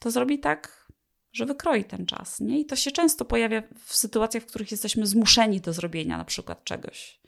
to 0.00 0.10
zrobi 0.10 0.38
tak, 0.38 0.88
że 1.32 1.46
wykroi 1.46 1.84
ten 1.84 2.06
czas. 2.06 2.40
Nie? 2.40 2.60
I 2.60 2.66
to 2.66 2.76
się 2.76 2.90
często 2.90 3.24
pojawia 3.24 3.62
w 3.84 3.96
sytuacjach, 3.96 4.42
w 4.42 4.46
których 4.46 4.70
jesteśmy 4.70 5.06
zmuszeni 5.06 5.60
do 5.60 5.72
zrobienia 5.72 6.18
na 6.18 6.24
przykład 6.24 6.64
czegoś. 6.64 7.20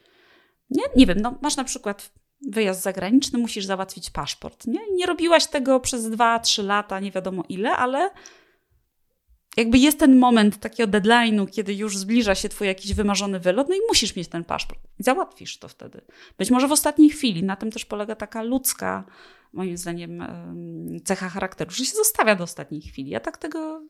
Nie, 0.69 0.83
nie 0.95 1.05
wiem, 1.05 1.21
no, 1.21 1.37
masz 1.41 1.55
na 1.55 1.63
przykład 1.63 2.11
wyjazd 2.47 2.81
zagraniczny, 2.81 3.39
musisz 3.39 3.65
załatwić 3.65 4.09
paszport. 4.09 4.67
Nie, 4.67 4.79
nie 4.91 5.05
robiłaś 5.05 5.47
tego 5.47 5.79
przez 5.79 6.09
dwa, 6.09 6.39
trzy 6.39 6.63
lata, 6.63 6.99
nie 6.99 7.11
wiadomo 7.11 7.43
ile, 7.49 7.71
ale 7.71 8.09
jakby 9.57 9.77
jest 9.77 9.99
ten 9.99 10.19
moment 10.19 10.59
takiego 10.59 10.91
deadline'u, 10.91 11.49
kiedy 11.49 11.73
już 11.73 11.97
zbliża 11.97 12.35
się 12.35 12.49
twój 12.49 12.67
jakiś 12.67 12.93
wymarzony 12.93 13.39
wylot, 13.39 13.69
no 13.69 13.75
i 13.75 13.79
musisz 13.87 14.15
mieć 14.15 14.27
ten 14.27 14.43
paszport. 14.43 14.79
I 14.99 15.03
załatwisz 15.03 15.57
to 15.57 15.67
wtedy. 15.67 16.01
Być 16.37 16.51
może 16.51 16.67
w 16.67 16.71
ostatniej 16.71 17.09
chwili. 17.09 17.43
Na 17.43 17.55
tym 17.55 17.71
też 17.71 17.85
polega 17.85 18.15
taka 18.15 18.43
ludzka, 18.43 19.03
moim 19.53 19.77
zdaniem, 19.77 20.21
em, 20.21 20.99
cecha 21.05 21.29
charakteru, 21.29 21.71
że 21.71 21.85
się 21.85 21.95
zostawia 21.95 22.35
do 22.35 22.43
ostatniej 22.43 22.81
chwili. 22.81 23.11
Ja 23.11 23.19
tak 23.19 23.37
tego, 23.37 23.81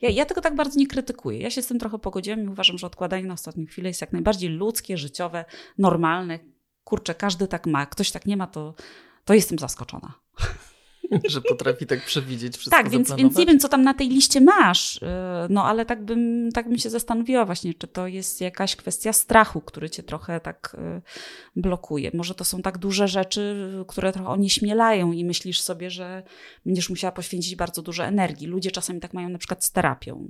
ja, 0.00 0.10
ja 0.10 0.26
tego 0.26 0.40
tak 0.40 0.54
bardzo 0.54 0.78
nie 0.78 0.86
krytykuję. 0.86 1.38
Ja 1.38 1.50
się 1.50 1.62
z 1.62 1.66
tym 1.66 1.78
trochę 1.78 1.98
pogodziłam 1.98 2.44
i 2.44 2.48
uważam, 2.48 2.78
że 2.78 2.86
odkładanie 2.86 3.26
na 3.26 3.34
ostatnią 3.34 3.66
chwilę 3.66 3.88
jest 3.88 4.00
jak 4.00 4.12
najbardziej 4.12 4.50
ludzkie, 4.50 4.98
życiowe, 4.98 5.44
normalne. 5.78 6.38
Kurczę, 6.84 7.14
każdy 7.14 7.48
tak 7.48 7.66
ma. 7.66 7.86
Ktoś 7.86 8.10
tak 8.10 8.26
nie 8.26 8.36
ma, 8.36 8.46
to, 8.46 8.74
to 9.24 9.34
jestem 9.34 9.58
zaskoczona. 9.58 10.14
że 11.28 11.40
potrafi 11.40 11.86
tak 11.86 12.04
przewidzieć 12.04 12.56
wszystko 12.56 12.82
Tak, 12.82 12.90
więc, 12.90 13.14
więc 13.14 13.36
nie 13.36 13.46
wiem, 13.46 13.58
co 13.58 13.68
tam 13.68 13.82
na 13.82 13.94
tej 13.94 14.08
liście 14.08 14.40
masz, 14.40 15.02
yy, 15.02 15.08
no 15.48 15.64
ale 15.64 15.86
tak 15.86 16.04
bym, 16.04 16.48
tak 16.54 16.68
bym 16.68 16.78
się 16.78 16.90
zastanowiła 16.90 17.44
właśnie, 17.44 17.74
czy 17.74 17.88
to 17.88 18.06
jest 18.06 18.40
jakaś 18.40 18.76
kwestia 18.76 19.12
strachu, 19.12 19.60
który 19.60 19.90
cię 19.90 20.02
trochę 20.02 20.40
tak 20.40 20.76
yy, 20.78 21.62
blokuje. 21.62 22.10
Może 22.14 22.34
to 22.34 22.44
są 22.44 22.62
tak 22.62 22.78
duże 22.78 23.08
rzeczy, 23.08 23.70
które 23.88 24.12
trochę 24.12 24.28
onieśmielają 24.28 25.12
i 25.12 25.24
myślisz 25.24 25.60
sobie, 25.60 25.90
że 25.90 26.22
będziesz 26.66 26.90
musiała 26.90 27.12
poświęcić 27.12 27.56
bardzo 27.56 27.82
dużo 27.82 28.04
energii. 28.04 28.46
Ludzie 28.46 28.70
czasami 28.70 29.00
tak 29.00 29.14
mają 29.14 29.28
na 29.28 29.38
przykład 29.38 29.64
z 29.64 29.72
terapią. 29.72 30.28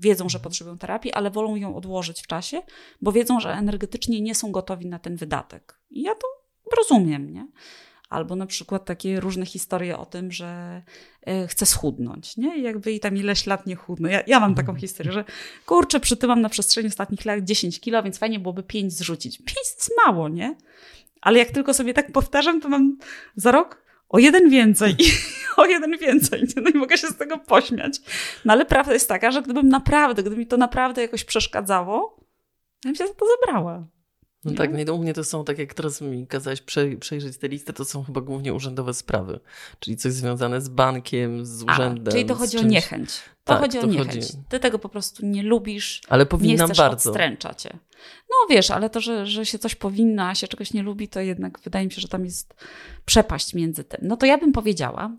Wiedzą, 0.00 0.28
że 0.28 0.40
potrzebują 0.40 0.78
terapii, 0.78 1.12
ale 1.12 1.30
wolą 1.30 1.56
ją 1.56 1.76
odłożyć 1.76 2.22
w 2.22 2.26
czasie, 2.26 2.62
bo 3.02 3.12
wiedzą, 3.12 3.40
że 3.40 3.52
energetycznie 3.52 4.20
nie 4.20 4.34
są 4.34 4.52
gotowi 4.52 4.86
na 4.86 4.98
ten 4.98 5.16
wydatek. 5.16 5.80
I 5.90 6.02
ja 6.02 6.14
to 6.14 6.26
rozumiem, 6.76 7.32
nie? 7.32 7.46
Albo 8.08 8.36
na 8.36 8.46
przykład 8.46 8.84
takie 8.84 9.20
różne 9.20 9.46
historie 9.46 9.98
o 9.98 10.06
tym, 10.06 10.32
że 10.32 10.82
e, 11.26 11.46
chcę 11.46 11.66
schudnąć, 11.66 12.36
nie? 12.36 12.58
I 12.58 12.62
jakby 12.62 12.92
i 12.92 13.00
tam 13.00 13.16
ileś 13.16 13.46
lat 13.46 13.66
nie 13.66 13.76
chudnę. 13.76 14.12
Ja, 14.12 14.22
ja 14.26 14.40
mam 14.40 14.54
taką 14.54 14.74
historię, 14.74 15.12
że 15.12 15.24
kurczę, 15.66 16.00
przytyłam 16.00 16.40
na 16.40 16.48
przestrzeni 16.48 16.88
ostatnich 16.88 17.24
lat 17.24 17.44
10 17.44 17.80
kilo, 17.80 18.02
więc 18.02 18.18
fajnie 18.18 18.38
byłoby 18.38 18.62
5 18.62 18.92
zrzucić. 18.92 19.38
5 19.38 19.52
jest 19.58 19.90
mało, 20.06 20.28
nie? 20.28 20.56
Ale 21.20 21.38
jak 21.38 21.50
tylko 21.50 21.74
sobie 21.74 21.94
tak 21.94 22.12
powtarzam, 22.12 22.60
to 22.60 22.68
mam 22.68 22.96
za 23.36 23.52
rok 23.52 23.82
o 24.08 24.18
jeden 24.18 24.50
więcej 24.50 24.96
o 25.56 25.66
jeden 25.66 25.98
więcej. 25.98 26.46
No 26.62 26.70
i 26.70 26.78
mogę 26.78 26.98
się 26.98 27.06
z 27.06 27.16
tego 27.16 27.38
pośmiać. 27.38 28.00
No 28.44 28.52
ale 28.52 28.66
prawda 28.66 28.92
jest 28.92 29.08
taka, 29.08 29.30
że 29.30 29.42
gdybym 29.42 29.68
naprawdę, 29.68 30.22
gdyby 30.22 30.36
mi 30.36 30.46
to 30.46 30.56
naprawdę 30.56 31.02
jakoś 31.02 31.24
przeszkadzało, 31.24 32.16
ja 32.84 32.88
bym 32.88 32.94
się 32.94 33.06
za 33.06 33.14
to 33.14 33.26
zabrała. 33.40 33.86
No 34.44 34.50
Nie? 34.50 34.56
tak, 34.56 34.74
nie, 34.74 34.92
u 34.92 34.98
mnie 34.98 35.14
to 35.14 35.24
są, 35.24 35.44
tak 35.44 35.58
jak 35.58 35.74
teraz 35.74 36.00
mi 36.00 36.26
kazałeś 36.26 36.60
prze, 36.60 36.86
przejrzeć 36.96 37.38
tę 37.38 37.48
listę, 37.48 37.72
to 37.72 37.84
są 37.84 38.04
chyba 38.04 38.20
głównie 38.20 38.54
urzędowe 38.54 38.94
sprawy. 38.94 39.40
Czyli 39.80 39.96
coś 39.96 40.12
związane 40.12 40.60
z 40.60 40.68
bankiem, 40.68 41.46
z 41.46 41.62
urzędem. 41.62 42.08
A, 42.08 42.10
czyli 42.10 42.24
to 42.24 42.34
chodzi 42.34 42.58
o 42.58 42.62
niechęć. 42.62 43.08
To 43.44 43.52
Tak, 43.54 43.60
chodzi 43.60 43.78
o 43.78 43.80
to 43.80 43.86
niechęć. 43.86 44.14
chodzi- 44.26 44.38
Ty 44.48 44.60
tego 44.60 44.78
po 44.78 44.88
prostu 44.88 45.26
nie 45.26 45.42
lubisz, 45.42 46.00
Ale 46.08 46.22
nie 46.22 46.26
powinnam 46.26 46.66
chcesz 46.66 46.78
bardzo. 46.78 47.10
odstręcza 47.10 47.54
cię. 47.54 47.78
No 48.30 48.54
wiesz, 48.54 48.70
ale 48.70 48.90
to, 48.90 49.00
że, 49.00 49.26
że 49.26 49.46
się 49.46 49.58
coś 49.58 49.74
powinna, 49.74 50.28
a 50.28 50.34
się 50.34 50.48
czegoś 50.48 50.72
nie 50.72 50.82
lubi, 50.82 51.08
to 51.08 51.20
jednak 51.20 51.60
wydaje 51.60 51.86
mi 51.86 51.92
się, 51.92 52.00
że 52.00 52.08
tam 52.08 52.24
jest 52.24 52.54
przepaść 53.04 53.54
między 53.54 53.84
tym. 53.84 54.00
No 54.02 54.16
to 54.16 54.26
ja 54.26 54.38
bym 54.38 54.52
powiedziała, 54.52 55.16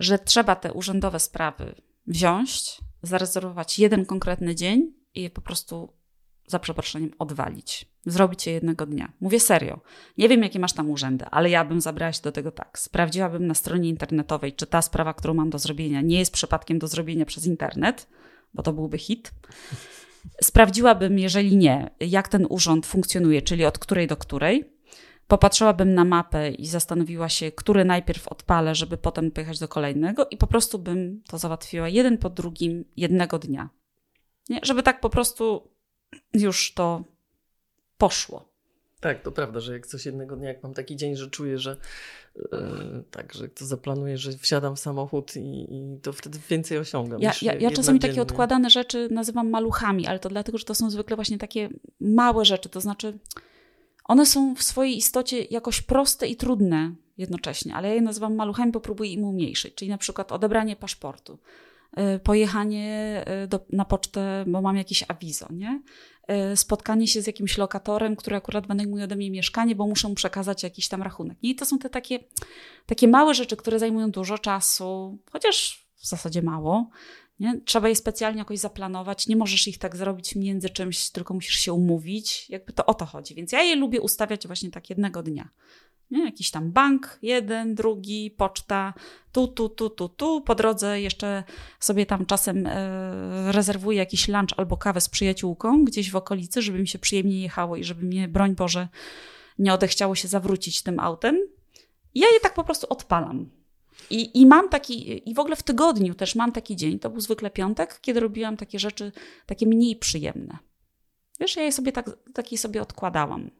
że 0.00 0.18
trzeba 0.18 0.56
te 0.56 0.72
urzędowe 0.72 1.20
sprawy 1.20 1.74
wziąć, 2.06 2.78
zarezerwować 3.02 3.78
jeden 3.78 4.06
konkretny 4.06 4.54
dzień 4.54 4.92
i 5.14 5.30
po 5.30 5.40
prostu 5.40 5.92
za 6.50 6.58
przeproszeniem 6.58 7.10
odwalić. 7.18 7.90
Zrobić 8.06 8.46
je 8.46 8.52
jednego 8.52 8.86
dnia. 8.86 9.12
Mówię 9.20 9.40
serio. 9.40 9.80
Nie 10.18 10.28
wiem, 10.28 10.42
jakie 10.42 10.58
masz 10.58 10.72
tam 10.72 10.90
urzędy, 10.90 11.24
ale 11.24 11.50
ja 11.50 11.64
bym 11.64 11.80
zabrała 11.80 12.12
się 12.12 12.22
do 12.22 12.32
tego 12.32 12.50
tak. 12.50 12.78
Sprawdziłabym 12.78 13.46
na 13.46 13.54
stronie 13.54 13.88
internetowej, 13.88 14.52
czy 14.52 14.66
ta 14.66 14.82
sprawa, 14.82 15.14
którą 15.14 15.34
mam 15.34 15.50
do 15.50 15.58
zrobienia, 15.58 16.00
nie 16.00 16.18
jest 16.18 16.32
przypadkiem 16.32 16.78
do 16.78 16.88
zrobienia 16.88 17.24
przez 17.24 17.46
internet, 17.46 18.08
bo 18.54 18.62
to 18.62 18.72
byłby 18.72 18.98
hit. 18.98 19.32
Sprawdziłabym, 20.42 21.18
jeżeli 21.18 21.56
nie, 21.56 21.90
jak 22.00 22.28
ten 22.28 22.46
urząd 22.48 22.86
funkcjonuje, 22.86 23.42
czyli 23.42 23.64
od 23.64 23.78
której 23.78 24.06
do 24.06 24.16
której. 24.16 24.80
Popatrzyłabym 25.26 25.94
na 25.94 26.04
mapę 26.04 26.50
i 26.50 26.66
zastanowiła 26.66 27.28
się, 27.28 27.52
który 27.52 27.84
najpierw 27.84 28.28
odpalę, 28.28 28.74
żeby 28.74 28.96
potem 28.96 29.30
pojechać 29.30 29.58
do 29.58 29.68
kolejnego, 29.68 30.26
i 30.30 30.36
po 30.36 30.46
prostu 30.46 30.78
bym 30.78 31.22
to 31.28 31.38
załatwiła 31.38 31.88
jeden 31.88 32.18
po 32.18 32.30
drugim 32.30 32.84
jednego 32.96 33.38
dnia. 33.38 33.70
Nie? 34.48 34.60
Żeby 34.62 34.82
tak 34.82 35.00
po 35.00 35.10
prostu 35.10 35.70
już 36.34 36.74
to 36.74 37.04
poszło. 37.98 38.50
Tak, 39.00 39.22
to 39.22 39.32
prawda, 39.32 39.60
że 39.60 39.72
jak 39.72 39.86
coś 39.86 40.06
jednego 40.06 40.36
dnia, 40.36 40.48
jak 40.48 40.62
mam 40.62 40.74
taki 40.74 40.96
dzień, 40.96 41.16
że 41.16 41.30
czuję, 41.30 41.58
że 41.58 41.76
e, 42.52 43.02
tak, 43.10 43.34
że 43.34 43.48
to 43.48 43.66
zaplanuję, 43.66 44.18
że 44.18 44.32
wsiadam 44.32 44.76
w 44.76 44.80
samochód 44.80 45.36
i, 45.36 45.66
i 45.74 46.00
to 46.02 46.12
wtedy 46.12 46.38
więcej 46.48 46.78
osiągam. 46.78 47.20
Ja, 47.20 47.32
ja, 47.42 47.54
ja 47.54 47.70
czasami 47.70 48.00
takie 48.00 48.22
odkładane 48.22 48.70
rzeczy 48.70 49.08
nazywam 49.10 49.50
maluchami, 49.50 50.06
ale 50.06 50.18
to 50.18 50.28
dlatego, 50.28 50.58
że 50.58 50.64
to 50.64 50.74
są 50.74 50.90
zwykle 50.90 51.16
właśnie 51.16 51.38
takie 51.38 51.68
małe 52.00 52.44
rzeczy. 52.44 52.68
To 52.68 52.80
znaczy, 52.80 53.18
one 54.04 54.26
są 54.26 54.54
w 54.54 54.62
swojej 54.62 54.96
istocie 54.96 55.42
jakoś 55.42 55.82
proste 55.82 56.26
i 56.26 56.36
trudne 56.36 56.94
jednocześnie, 57.18 57.74
ale 57.74 57.88
ja 57.88 57.94
je 57.94 58.00
nazywam 58.00 58.34
maluchami, 58.34 58.72
bo 58.72 58.80
próbuję 58.80 59.12
im 59.12 59.24
umniejszyć. 59.24 59.74
Czyli 59.74 59.90
na 59.90 59.98
przykład 59.98 60.32
odebranie 60.32 60.76
paszportu, 60.76 61.38
pojechanie 62.22 63.24
y, 63.44 63.48
do, 63.48 63.66
na 63.72 63.84
pocztę, 63.84 64.44
bo 64.46 64.62
mam 64.62 64.76
jakieś 64.76 65.04
awizo, 65.08 65.46
nie? 65.50 65.82
Y, 66.52 66.56
spotkanie 66.56 67.08
się 67.08 67.22
z 67.22 67.26
jakimś 67.26 67.58
lokatorem, 67.58 68.16
który 68.16 68.36
akurat 68.36 68.66
wynajmuje 68.66 69.04
ode 69.04 69.16
mnie 69.16 69.30
mieszkanie, 69.30 69.74
bo 69.74 69.86
muszę 69.86 70.08
mu 70.08 70.14
przekazać 70.14 70.62
jakiś 70.62 70.88
tam 70.88 71.02
rachunek. 71.02 71.42
Nie? 71.42 71.50
I 71.50 71.54
to 71.54 71.66
są 71.66 71.78
te 71.78 71.90
takie, 71.90 72.18
takie 72.86 73.08
małe 73.08 73.34
rzeczy, 73.34 73.56
które 73.56 73.78
zajmują 73.78 74.10
dużo 74.10 74.38
czasu, 74.38 75.18
chociaż 75.32 75.86
w 75.96 76.08
zasadzie 76.08 76.42
mało, 76.42 76.90
Nie? 77.40 77.60
Trzeba 77.64 77.88
je 77.88 77.96
specjalnie 77.96 78.38
jakoś 78.38 78.58
zaplanować. 78.58 79.26
Nie 79.26 79.36
możesz 79.36 79.68
ich 79.68 79.78
tak 79.78 79.96
zrobić 79.96 80.36
między 80.36 80.70
czymś, 80.70 81.10
tylko 81.10 81.34
musisz 81.34 81.56
się 81.56 81.72
umówić. 81.72 82.46
Jakby 82.48 82.72
to 82.72 82.86
o 82.86 82.94
to 82.94 83.06
chodzi. 83.06 83.34
Więc 83.34 83.52
ja 83.52 83.62
je 83.62 83.76
lubię 83.76 84.00
ustawiać 84.00 84.46
właśnie 84.46 84.70
tak 84.70 84.90
jednego 84.90 85.22
dnia. 85.22 85.48
Nie? 86.10 86.24
Jakiś 86.24 86.50
tam 86.50 86.72
bank, 86.72 87.18
jeden, 87.22 87.74
drugi, 87.74 88.30
poczta, 88.30 88.94
tu, 89.32 89.48
tu, 89.48 89.68
tu, 89.68 89.90
tu, 89.90 90.08
tu. 90.08 90.40
Po 90.40 90.54
drodze 90.54 91.00
jeszcze 91.00 91.44
sobie 91.80 92.06
tam 92.06 92.26
czasem 92.26 92.66
e, 92.66 93.52
rezerwuję 93.52 93.98
jakiś 93.98 94.28
lunch 94.28 94.54
albo 94.56 94.76
kawę 94.76 95.00
z 95.00 95.08
przyjaciółką 95.08 95.84
gdzieś 95.84 96.10
w 96.10 96.16
okolicy, 96.16 96.62
żeby 96.62 96.78
mi 96.78 96.88
się 96.88 96.98
przyjemnie 96.98 97.42
jechało 97.42 97.76
i 97.76 97.84
żeby 97.84 98.06
mnie, 98.06 98.28
broń 98.28 98.54
Boże, 98.54 98.88
nie 99.58 99.74
odechciało 99.74 100.14
się 100.14 100.28
zawrócić 100.28 100.82
tym 100.82 101.00
autem. 101.00 101.38
I 102.14 102.20
ja 102.20 102.28
je 102.28 102.40
tak 102.40 102.54
po 102.54 102.64
prostu 102.64 102.86
odpalam. 102.90 103.50
I, 104.10 104.40
I 104.40 104.46
mam 104.46 104.68
taki, 104.68 105.30
i 105.30 105.34
w 105.34 105.38
ogóle 105.38 105.56
w 105.56 105.62
tygodniu 105.62 106.14
też 106.14 106.34
mam 106.34 106.52
taki 106.52 106.76
dzień, 106.76 106.98
to 106.98 107.10
był 107.10 107.20
zwykle 107.20 107.50
piątek, 107.50 107.98
kiedy 108.00 108.20
robiłam 108.20 108.56
takie 108.56 108.78
rzeczy, 108.78 109.12
takie 109.46 109.66
mniej 109.66 109.96
przyjemne. 109.96 110.58
Wiesz, 111.40 111.56
ja 111.56 111.62
je 111.62 111.72
sobie 111.72 111.92
tak, 111.92 112.10
takie 112.34 112.58
sobie 112.58 112.82
odkładałam. 112.82 113.50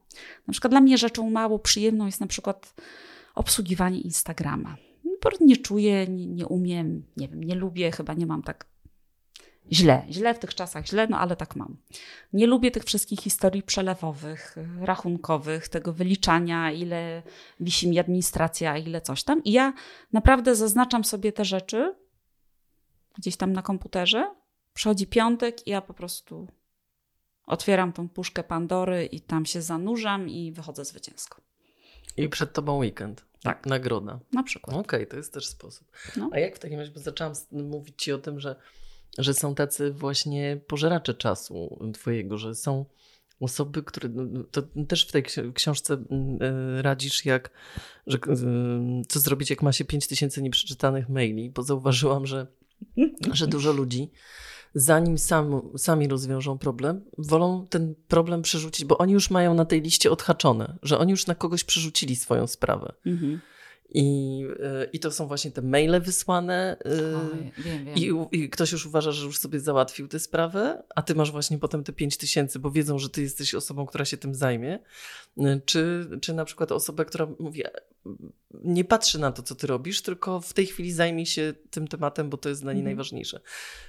Na 0.46 0.52
przykład 0.52 0.70
dla 0.70 0.80
mnie 0.80 0.98
rzeczą 0.98 1.30
mało 1.30 1.58
przyjemną 1.58 2.06
jest 2.06 2.20
na 2.20 2.26
przykład 2.26 2.74
obsługiwanie 3.34 4.00
Instagrama. 4.00 4.76
Nie 5.40 5.56
czuję, 5.56 6.06
nie, 6.06 6.26
nie 6.26 6.46
umiem, 6.46 7.02
nie 7.16 7.28
wiem, 7.28 7.44
nie 7.44 7.54
lubię, 7.54 7.90
chyba 7.92 8.14
nie 8.14 8.26
mam 8.26 8.42
tak 8.42 8.66
źle. 9.72 10.02
Źle 10.10 10.34
w 10.34 10.38
tych 10.38 10.54
czasach, 10.54 10.86
źle, 10.86 11.06
no 11.10 11.18
ale 11.18 11.36
tak 11.36 11.56
mam. 11.56 11.76
Nie 12.32 12.46
lubię 12.46 12.70
tych 12.70 12.84
wszystkich 12.84 13.20
historii 13.20 13.62
przelewowych, 13.62 14.56
rachunkowych, 14.80 15.68
tego 15.68 15.92
wyliczania, 15.92 16.72
ile 16.72 17.22
wisi 17.60 17.88
mi 17.88 17.98
administracja, 17.98 18.78
ile 18.78 19.00
coś 19.00 19.24
tam. 19.24 19.44
I 19.44 19.52
ja 19.52 19.72
naprawdę 20.12 20.54
zaznaczam 20.54 21.04
sobie 21.04 21.32
te 21.32 21.44
rzeczy 21.44 21.94
gdzieś 23.18 23.36
tam 23.36 23.52
na 23.52 23.62
komputerze. 23.62 24.34
Przychodzi 24.74 25.06
piątek 25.06 25.66
i 25.66 25.70
ja 25.70 25.80
po 25.80 25.94
prostu 25.94 26.46
otwieram 27.50 27.92
tą 27.92 28.08
puszkę 28.08 28.44
Pandory 28.44 29.06
i 29.06 29.20
tam 29.20 29.46
się 29.46 29.62
zanurzam 29.62 30.28
i 30.28 30.52
wychodzę 30.52 30.84
zwycięsko. 30.84 31.40
I 32.16 32.28
przed 32.28 32.52
tobą 32.52 32.78
weekend. 32.78 33.24
Tak. 33.42 33.66
Nagroda. 33.66 34.20
Na 34.32 34.42
przykład. 34.42 34.76
Okej, 34.76 35.00
okay, 35.00 35.06
to 35.06 35.16
jest 35.16 35.34
też 35.34 35.46
sposób. 35.46 35.88
No. 36.16 36.30
A 36.32 36.38
jak 36.38 36.56
w 36.56 36.58
takim 36.58 36.78
razie, 36.78 36.92
bo 36.92 37.00
zaczęłam 37.00 37.32
mówić 37.52 37.94
ci 38.02 38.12
o 38.12 38.18
tym, 38.18 38.40
że, 38.40 38.56
że 39.18 39.34
są 39.34 39.54
tacy 39.54 39.92
właśnie 39.92 40.60
pożeracze 40.66 41.14
czasu 41.14 41.78
twojego, 41.94 42.38
że 42.38 42.54
są 42.54 42.84
osoby, 43.40 43.82
które 43.82 44.08
no, 44.08 44.22
no, 44.24 44.44
to 44.44 44.62
też 44.88 45.06
w 45.06 45.12
tej 45.12 45.22
książce 45.54 45.94
e, 45.94 46.82
radzisz, 46.82 47.24
jak, 47.24 47.50
że, 48.06 48.18
co 49.08 49.20
zrobić, 49.20 49.50
jak 49.50 49.62
ma 49.62 49.72
się 49.72 49.84
5000 49.84 50.42
nieprzeczytanych 50.42 51.08
maili, 51.08 51.50
bo 51.50 51.62
zauważyłam, 51.62 52.26
że, 52.26 52.46
że 53.32 53.46
dużo 53.46 53.72
ludzi 53.72 54.10
zanim 54.74 55.18
sam, 55.18 55.70
sami 55.76 56.08
rozwiążą 56.08 56.58
problem, 56.58 57.04
wolą 57.18 57.66
ten 57.70 57.94
problem 58.08 58.42
przerzucić, 58.42 58.84
bo 58.84 58.98
oni 58.98 59.12
już 59.12 59.30
mają 59.30 59.54
na 59.54 59.64
tej 59.64 59.82
liście 59.82 60.10
odhaczone, 60.10 60.78
że 60.82 60.98
oni 60.98 61.10
już 61.10 61.26
na 61.26 61.34
kogoś 61.34 61.64
przerzucili 61.64 62.16
swoją 62.16 62.46
sprawę. 62.46 62.92
Mhm. 63.06 63.40
I, 63.94 64.44
e, 64.62 64.84
I 64.92 65.00
to 65.00 65.10
są 65.10 65.26
właśnie 65.26 65.50
te 65.50 65.62
maile 65.62 66.00
wysłane. 66.00 66.76
E, 66.84 67.16
o, 67.16 67.20
wiem, 67.62 67.84
wiem. 67.84 67.94
I, 67.96 68.12
I, 68.32 68.50
ktoś 68.50 68.72
już 68.72 68.86
uważa, 68.86 69.12
że 69.12 69.26
już 69.26 69.38
sobie 69.38 69.60
załatwił 69.60 70.08
tę 70.08 70.18
sprawę, 70.18 70.82
a 70.94 71.02
ty 71.02 71.14
masz 71.14 71.32
właśnie 71.32 71.58
potem 71.58 71.84
te 71.84 71.92
5 71.92 72.16
tysięcy, 72.16 72.58
bo 72.58 72.70
wiedzą, 72.70 72.98
że 72.98 73.10
ty 73.10 73.22
jesteś 73.22 73.54
osobą, 73.54 73.86
która 73.86 74.04
się 74.04 74.16
tym 74.16 74.34
zajmie. 74.34 74.78
E, 75.38 75.60
czy, 75.64 76.10
czy 76.20 76.34
na 76.34 76.44
przykład 76.44 76.72
osoba, 76.72 77.04
która 77.04 77.28
mówi, 77.38 77.62
nie 78.64 78.84
patrzy 78.84 79.18
na 79.18 79.32
to, 79.32 79.42
co 79.42 79.54
ty 79.54 79.66
robisz, 79.66 80.02
tylko 80.02 80.40
w 80.40 80.52
tej 80.52 80.66
chwili 80.66 80.92
zajmie 80.92 81.26
się 81.26 81.54
tym 81.70 81.88
tematem, 81.88 82.30
bo 82.30 82.36
to 82.36 82.48
jest 82.48 82.62
dla 82.62 82.72
niej 82.72 82.80
mhm. 82.80 82.84
najważniejsze. 82.84 83.40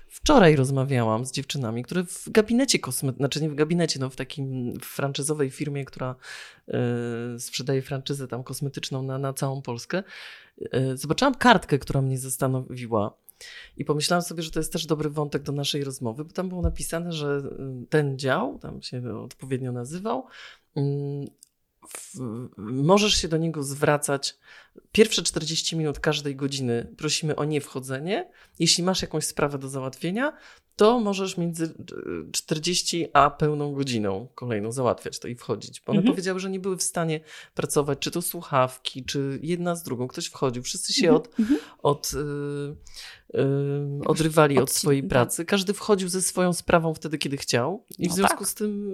Wczoraj 0.07 0.55
rozmawiałam 0.55 1.25
z 1.25 1.31
dziewczynami, 1.31 1.83
które 1.83 2.03
w 2.03 2.29
gabinecie 2.29 2.79
kosmetycznym, 2.79 3.17
znaczy 3.25 3.41
nie 3.41 3.49
w 3.49 3.55
gabinecie, 3.55 3.99
no 3.99 4.09
w 4.09 4.15
takim 4.15 4.73
franczyzowej 4.81 5.49
firmie, 5.49 5.85
która 5.85 6.15
y, 7.35 7.39
sprzedaje 7.39 7.81
franczyzę 7.81 8.27
tam 8.27 8.43
kosmetyczną 8.43 9.03
na, 9.03 9.17
na 9.17 9.33
całą 9.33 9.61
Polskę. 9.61 10.03
Y, 10.61 10.97
zobaczyłam 10.97 11.35
kartkę, 11.35 11.79
która 11.79 12.01
mnie 12.01 12.17
zastanowiła. 12.17 13.13
I 13.77 13.85
pomyślałam 13.85 14.21
sobie, 14.21 14.43
że 14.43 14.51
to 14.51 14.59
jest 14.59 14.73
też 14.73 14.85
dobry 14.85 15.09
wątek 15.09 15.43
do 15.43 15.51
naszej 15.51 15.83
rozmowy, 15.83 16.25
bo 16.25 16.31
tam 16.31 16.49
było 16.49 16.61
napisane, 16.61 17.13
że 17.13 17.41
ten 17.89 18.19
dział, 18.19 18.59
tam 18.59 18.81
się 18.81 19.17
odpowiednio 19.19 19.71
nazywał, 19.71 20.27
w, 20.75 20.81
możesz 22.57 23.13
się 23.13 23.27
do 23.27 23.37
niego 23.37 23.63
zwracać 23.63 24.37
pierwsze 24.91 25.23
40 25.23 25.75
minut 25.75 25.99
każdej 25.99 26.35
godziny. 26.35 26.93
Prosimy 26.97 27.35
o 27.35 27.45
niewchodzenie. 27.45 28.29
Jeśli 28.59 28.83
masz 28.83 29.01
jakąś 29.01 29.25
sprawę 29.25 29.57
do 29.57 29.69
załatwienia, 29.69 30.37
to 30.75 30.99
możesz 30.99 31.37
między 31.37 31.73
40 32.31 33.07
a 33.13 33.29
pełną 33.29 33.73
godziną 33.73 34.27
kolejną 34.35 34.71
załatwiać 34.71 35.19
to 35.19 35.27
i 35.27 35.35
wchodzić. 35.35 35.81
Bo 35.81 35.91
one 35.91 35.99
mhm. 35.99 36.15
powiedziały, 36.15 36.39
że 36.39 36.49
nie 36.49 36.59
były 36.59 36.77
w 36.77 36.83
stanie 36.83 37.19
pracować, 37.53 37.99
czy 37.99 38.11
to 38.11 38.21
słuchawki, 38.21 39.05
czy 39.05 39.39
jedna 39.41 39.75
z 39.75 39.83
drugą. 39.83 40.07
Ktoś 40.07 40.25
wchodził. 40.25 40.63
Wszyscy 40.63 40.93
się 40.93 41.09
mhm. 41.09 41.15
od, 41.15 41.39
mhm. 41.39 41.59
od, 41.81 42.13
yy, 42.13 42.19
yy, 42.19 42.75
odrywali 44.05 44.57
od, 44.57 44.63
od 44.63 44.71
swojej 44.71 45.03
pracy. 45.03 45.45
Każdy 45.45 45.73
wchodził 45.73 46.09
ze 46.09 46.21
swoją 46.21 46.53
sprawą 46.53 46.93
wtedy, 46.93 47.17
kiedy 47.17 47.37
chciał. 47.37 47.85
I 47.99 48.07
no 48.07 48.13
w 48.13 48.15
związku 48.15 48.37
tak. 48.37 48.47
z 48.47 48.53
tym 48.53 48.91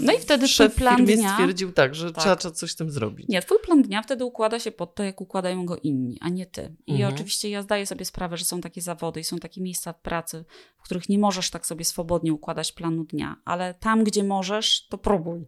no 0.00 0.12
i 0.12 0.18
wtedy 0.18 0.48
szef 0.48 0.74
plan 0.74 0.96
firmie 0.96 1.16
dnia... 1.16 1.32
stwierdził 1.32 1.72
tak, 1.72 1.94
że 1.94 2.12
tak. 2.12 2.22
Trzeba, 2.22 2.36
trzeba 2.36 2.54
coś 2.54 2.70
z 2.72 2.76
tym 2.76 2.90
zrobić. 2.90 3.28
Nie, 3.28 3.42
twój 3.42 3.58
plan 3.58 3.82
dnia 3.82 4.02
wtedy 4.02 4.24
układa 4.24 4.58
się 4.58 4.72
pod 4.72 4.94
to, 4.94 5.02
jak 5.02 5.20
układają 5.20 5.66
go 5.66 5.76
inni, 5.76 6.18
a 6.20 6.28
nie 6.28 6.46
ty. 6.46 6.74
I 6.86 6.92
mhm. 6.92 7.14
oczywiście 7.14 7.50
ja 7.50 7.62
zdaję 7.62 7.86
sobie 7.86 8.04
sprawę, 8.04 8.36
że 8.36 8.44
są 8.44 8.60
takie 8.60 8.80
zawody 8.80 9.20
i 9.20 9.24
są 9.24 9.38
takie 9.38 9.60
miejsca 9.60 9.92
pracy, 9.92 10.44
w 10.78 10.82
których 10.82 11.08
nie 11.08 11.18
możesz 11.18 11.50
tak 11.50 11.66
sobie 11.66 11.84
swobodnie 11.84 12.32
układać 12.32 12.72
planu 12.72 13.04
dnia, 13.04 13.36
ale 13.44 13.74
tam, 13.74 14.04
gdzie 14.04 14.24
możesz, 14.24 14.86
to 14.88 14.98
próbuj. 14.98 15.46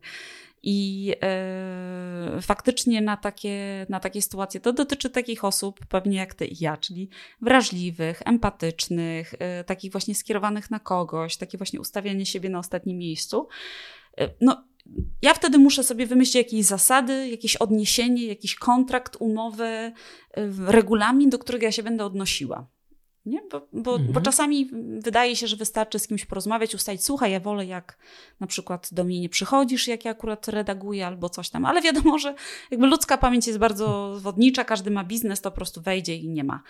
I 0.63 1.07
yy, 2.35 2.43
faktycznie 2.43 3.01
na 3.01 3.17
takie, 3.17 3.87
na 3.89 4.01
takie 4.01 4.23
sytuacje 4.23 4.61
to 4.61 4.73
dotyczy 4.73 5.11
takich 5.11 5.45
osób, 5.45 5.87
pewnie 5.87 6.17
jak 6.17 6.35
ty 6.35 6.47
i 6.47 6.57
ja, 6.61 6.77
czyli 6.77 7.09
wrażliwych, 7.41 8.23
empatycznych, 8.25 9.33
yy, 9.33 9.65
takich 9.65 9.93
właśnie 9.93 10.15
skierowanych 10.15 10.71
na 10.71 10.81
kogoś, 10.81 11.37
takie 11.37 11.59
właśnie 11.59 11.81
ustawianie 11.81 12.27
siebie 12.27 12.49
na 12.49 12.59
ostatnim 12.59 12.99
miejscu. 12.99 13.49
Yy, 14.19 14.35
no, 14.41 14.65
ja 15.23 15.35
wtedy 15.35 15.59
muszę 15.59 15.85
sobie 15.85 16.07
wymyślić 16.07 16.35
jakieś 16.35 16.65
zasady, 16.65 17.29
jakieś 17.29 17.57
odniesienie, 17.57 18.27
jakiś 18.27 18.55
kontrakt, 18.55 19.17
umowę, 19.21 19.93
regulamin, 20.67 21.31
do 21.31 21.39
którego 21.39 21.65
ja 21.65 21.73
się 21.73 21.83
będę 21.83 22.05
odnosiła. 22.05 22.67
Nie? 23.27 23.41
Bo, 23.51 23.69
bo, 23.73 23.93
mhm. 23.93 24.13
bo, 24.13 24.21
czasami 24.21 24.71
wydaje 24.99 25.37
się, 25.37 25.47
że 25.47 25.57
wystarczy 25.57 25.99
z 25.99 26.07
kimś 26.07 26.25
porozmawiać, 26.25 26.75
ustalić, 26.75 27.05
słuchaj, 27.05 27.33
ja 27.33 27.41
wolę 27.41 27.67
jak 27.67 27.99
na 28.41 28.47
przykład 28.47 28.89
do 28.93 29.05
mnie 29.05 29.21
nie 29.21 29.29
przychodzisz, 29.29 29.89
jak 29.89 30.05
ja 30.05 30.11
akurat 30.11 30.49
redaguję 30.49 31.07
albo 31.07 31.29
coś 31.29 31.51
tam, 31.51 31.65
ale 31.65 31.83
wiadomo, 31.83 32.19
że 32.19 32.35
jakby 32.71 32.87
ludzka 32.87 33.19
pamięć 33.19 33.47
jest 33.47 33.59
bardzo 33.59 34.19
zwodnicza, 34.19 34.65
każdy 34.65 34.91
ma 34.91 35.05
biznes, 35.05 35.41
to 35.41 35.51
po 35.51 35.57
prostu 35.57 35.83
wejdzie 35.83 36.17
i 36.17 36.29
nie 36.29 36.45
ma. 36.45 36.63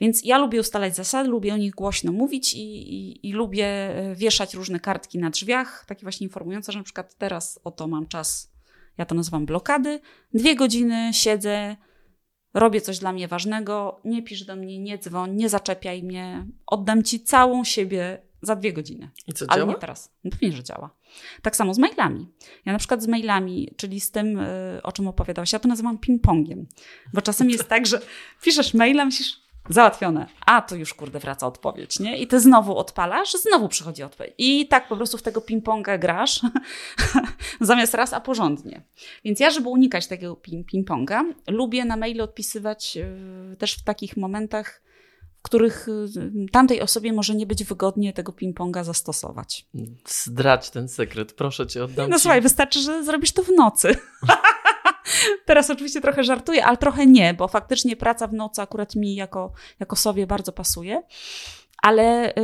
Więc 0.00 0.24
ja 0.24 0.38
lubię 0.38 0.60
ustalać 0.60 0.96
zasady, 0.96 1.28
lubię 1.28 1.54
o 1.54 1.56
nich 1.56 1.74
głośno 1.74 2.12
mówić 2.12 2.54
i, 2.54 2.94
i, 2.94 3.28
i 3.28 3.32
lubię 3.32 3.66
e, 3.66 4.14
wieszać 4.14 4.54
różne 4.54 4.80
kartki 4.80 5.18
na 5.18 5.30
drzwiach, 5.30 5.84
takie 5.86 6.02
właśnie 6.02 6.24
informujące, 6.24 6.72
że 6.72 6.78
na 6.78 6.84
przykład 6.84 7.14
teraz 7.14 7.60
oto 7.64 7.88
mam 7.88 8.06
czas, 8.06 8.52
ja 8.98 9.04
to 9.04 9.14
nazywam 9.14 9.46
blokady, 9.46 10.00
dwie 10.34 10.56
godziny 10.56 11.10
siedzę, 11.12 11.76
robię 12.56 12.80
coś 12.80 12.98
dla 12.98 13.12
mnie 13.12 13.28
ważnego, 13.28 14.00
nie 14.04 14.22
pisz 14.22 14.44
do 14.44 14.56
mnie, 14.56 14.78
nie 14.78 14.98
dzwoń, 14.98 15.34
nie 15.36 15.48
zaczepiaj 15.48 16.02
mnie, 16.02 16.46
oddam 16.66 17.02
ci 17.02 17.20
całą 17.20 17.64
siebie 17.64 18.22
za 18.42 18.56
dwie 18.56 18.72
godziny. 18.72 19.10
I 19.26 19.32
co, 19.32 19.44
Ale 19.48 19.60
działa? 19.60 19.72
nie 19.72 19.78
teraz. 19.78 20.12
No 20.24 20.30
pewnie, 20.30 20.52
że 20.52 20.64
działa. 20.64 20.90
Tak 21.42 21.56
samo 21.56 21.74
z 21.74 21.78
mailami. 21.78 22.28
Ja 22.64 22.72
na 22.72 22.78
przykład 22.78 23.02
z 23.02 23.06
mailami, 23.06 23.68
czyli 23.76 24.00
z 24.00 24.10
tym, 24.10 24.38
y, 24.38 24.80
o 24.82 24.92
czym 24.92 25.08
opowiadałaś, 25.08 25.52
ja 25.52 25.58
to 25.58 25.68
nazywam 25.68 25.98
ping-pongiem. 25.98 26.64
Bo 27.12 27.22
czasem 27.22 27.50
jest 27.50 27.68
tak, 27.68 27.86
że 27.86 28.00
piszesz 28.42 28.74
maila, 28.74 29.04
myślisz, 29.04 29.45
Załatwione. 29.68 30.26
A 30.46 30.62
to 30.62 30.76
już 30.76 30.94
kurde 30.94 31.18
wraca 31.18 31.46
odpowiedź, 31.46 32.00
nie? 32.00 32.18
I 32.18 32.26
ty 32.26 32.40
znowu 32.40 32.76
odpalasz, 32.76 33.32
znowu 33.32 33.68
przychodzi 33.68 34.02
odpowiedź. 34.02 34.34
I 34.38 34.68
tak 34.68 34.88
po 34.88 34.96
prostu 34.96 35.18
w 35.18 35.22
tego 35.22 35.40
ping-ponga 35.40 35.98
grasz, 35.98 36.40
zamiast 37.60 37.94
raz, 37.94 38.12
a 38.12 38.20
porządnie. 38.20 38.82
Więc 39.24 39.40
ja, 39.40 39.50
żeby 39.50 39.68
unikać 39.68 40.06
takiego 40.06 40.36
ping-ponga, 40.72 41.22
lubię 41.48 41.84
na 41.84 41.96
maile 41.96 42.20
odpisywać 42.20 42.96
yy, 42.96 43.56
też 43.58 43.72
w 43.74 43.84
takich 43.84 44.16
momentach, 44.16 44.82
w 45.38 45.42
których 45.42 45.86
yy, 46.34 46.46
tamtej 46.52 46.80
osobie 46.80 47.12
może 47.12 47.34
nie 47.34 47.46
być 47.46 47.64
wygodnie 47.64 48.12
tego 48.12 48.32
ping-ponga 48.32 48.84
zastosować. 48.84 49.66
Zdrać 50.06 50.70
ten 50.70 50.88
sekret, 50.88 51.32
proszę 51.32 51.66
cię, 51.66 51.84
oddam 51.84 52.10
No 52.10 52.16
ci. 52.16 52.22
słuchaj, 52.22 52.40
wystarczy, 52.40 52.80
że 52.80 53.04
zrobisz 53.04 53.32
to 53.32 53.42
w 53.42 53.50
nocy. 53.56 53.96
Teraz 55.44 55.70
oczywiście 55.70 56.00
trochę 56.00 56.24
żartuję, 56.24 56.64
ale 56.64 56.76
trochę 56.76 57.06
nie, 57.06 57.34
bo 57.34 57.48
faktycznie 57.48 57.96
praca 57.96 58.26
w 58.26 58.32
nocy 58.32 58.62
akurat 58.62 58.96
mi 58.96 59.14
jako, 59.14 59.52
jako 59.80 59.96
sobie 59.96 60.26
bardzo 60.26 60.52
pasuje. 60.52 61.02
Ale, 61.82 62.34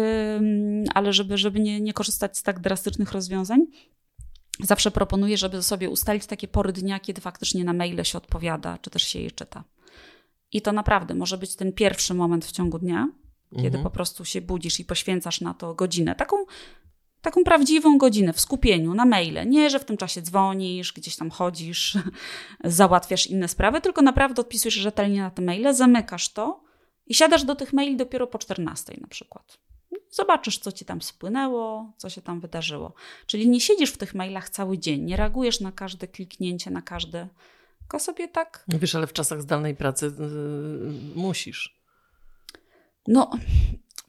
ale 0.94 1.12
żeby, 1.12 1.38
żeby 1.38 1.60
nie, 1.60 1.80
nie 1.80 1.92
korzystać 1.92 2.38
z 2.38 2.42
tak 2.42 2.60
drastycznych 2.60 3.12
rozwiązań, 3.12 3.60
zawsze 4.60 4.90
proponuję, 4.90 5.36
żeby 5.36 5.62
sobie 5.62 5.90
ustalić 5.90 6.26
takie 6.26 6.48
pory 6.48 6.72
dnia, 6.72 7.00
kiedy 7.00 7.20
faktycznie 7.20 7.64
na 7.64 7.72
maile 7.72 8.04
się 8.04 8.18
odpowiada, 8.18 8.78
czy 8.82 8.90
też 8.90 9.02
się 9.02 9.20
je 9.20 9.30
czyta. 9.30 9.64
I 10.52 10.62
to 10.62 10.72
naprawdę 10.72 11.14
może 11.14 11.38
być 11.38 11.56
ten 11.56 11.72
pierwszy 11.72 12.14
moment 12.14 12.44
w 12.44 12.52
ciągu 12.52 12.78
dnia, 12.78 13.08
kiedy 13.50 13.66
Mhm. 13.66 13.84
po 13.84 13.90
prostu 13.90 14.24
się 14.24 14.40
budzisz 14.40 14.80
i 14.80 14.84
poświęcasz 14.84 15.40
na 15.40 15.54
to 15.54 15.74
godzinę. 15.74 16.14
Taką, 16.14 16.36
taką 17.22 17.44
prawdziwą 17.44 17.98
godzinę 17.98 18.32
w 18.32 18.40
skupieniu, 18.40 18.94
na 18.94 19.04
maile. 19.04 19.48
Nie, 19.48 19.70
że 19.70 19.78
w 19.78 19.84
tym 19.84 19.96
czasie 19.96 20.22
dzwonisz, 20.22 20.92
gdzieś 20.92 21.16
tam 21.16 21.30
chodzisz, 21.30 21.98
załatwiasz 22.64 23.26
inne 23.26 23.48
sprawy, 23.48 23.80
tylko 23.80 24.02
naprawdę 24.02 24.40
odpisujesz 24.40 24.74
rzetelnie 24.74 25.20
na 25.20 25.30
te 25.30 25.42
maile, 25.42 25.74
zamykasz 25.74 26.28
to 26.28 26.62
i 27.06 27.14
siadasz 27.14 27.44
do 27.44 27.54
tych 27.54 27.72
maili 27.72 27.96
dopiero 27.96 28.26
po 28.26 28.38
14 28.38 28.94
na 29.00 29.08
przykład. 29.08 29.58
Zobaczysz, 30.10 30.58
co 30.58 30.72
ci 30.72 30.84
tam 30.84 31.02
spłynęło, 31.02 31.92
co 31.96 32.10
się 32.10 32.22
tam 32.22 32.40
wydarzyło. 32.40 32.94
Czyli 33.26 33.48
nie 33.48 33.60
siedzisz 33.60 33.90
w 33.90 33.98
tych 33.98 34.14
mailach 34.14 34.48
cały 34.48 34.78
dzień, 34.78 35.02
nie 35.02 35.16
reagujesz 35.16 35.60
na 35.60 35.72
każde 35.72 36.08
kliknięcie, 36.08 36.70
na 36.70 36.82
każde. 36.82 37.28
Tylko 37.78 37.98
sobie 37.98 38.28
tak. 38.28 38.64
Wiesz, 38.68 38.94
ale 38.94 39.06
w 39.06 39.12
czasach 39.12 39.42
zdalnej 39.42 39.76
pracy 39.76 40.06
yy, 40.18 40.92
musisz. 41.14 41.82
No, 43.08 43.30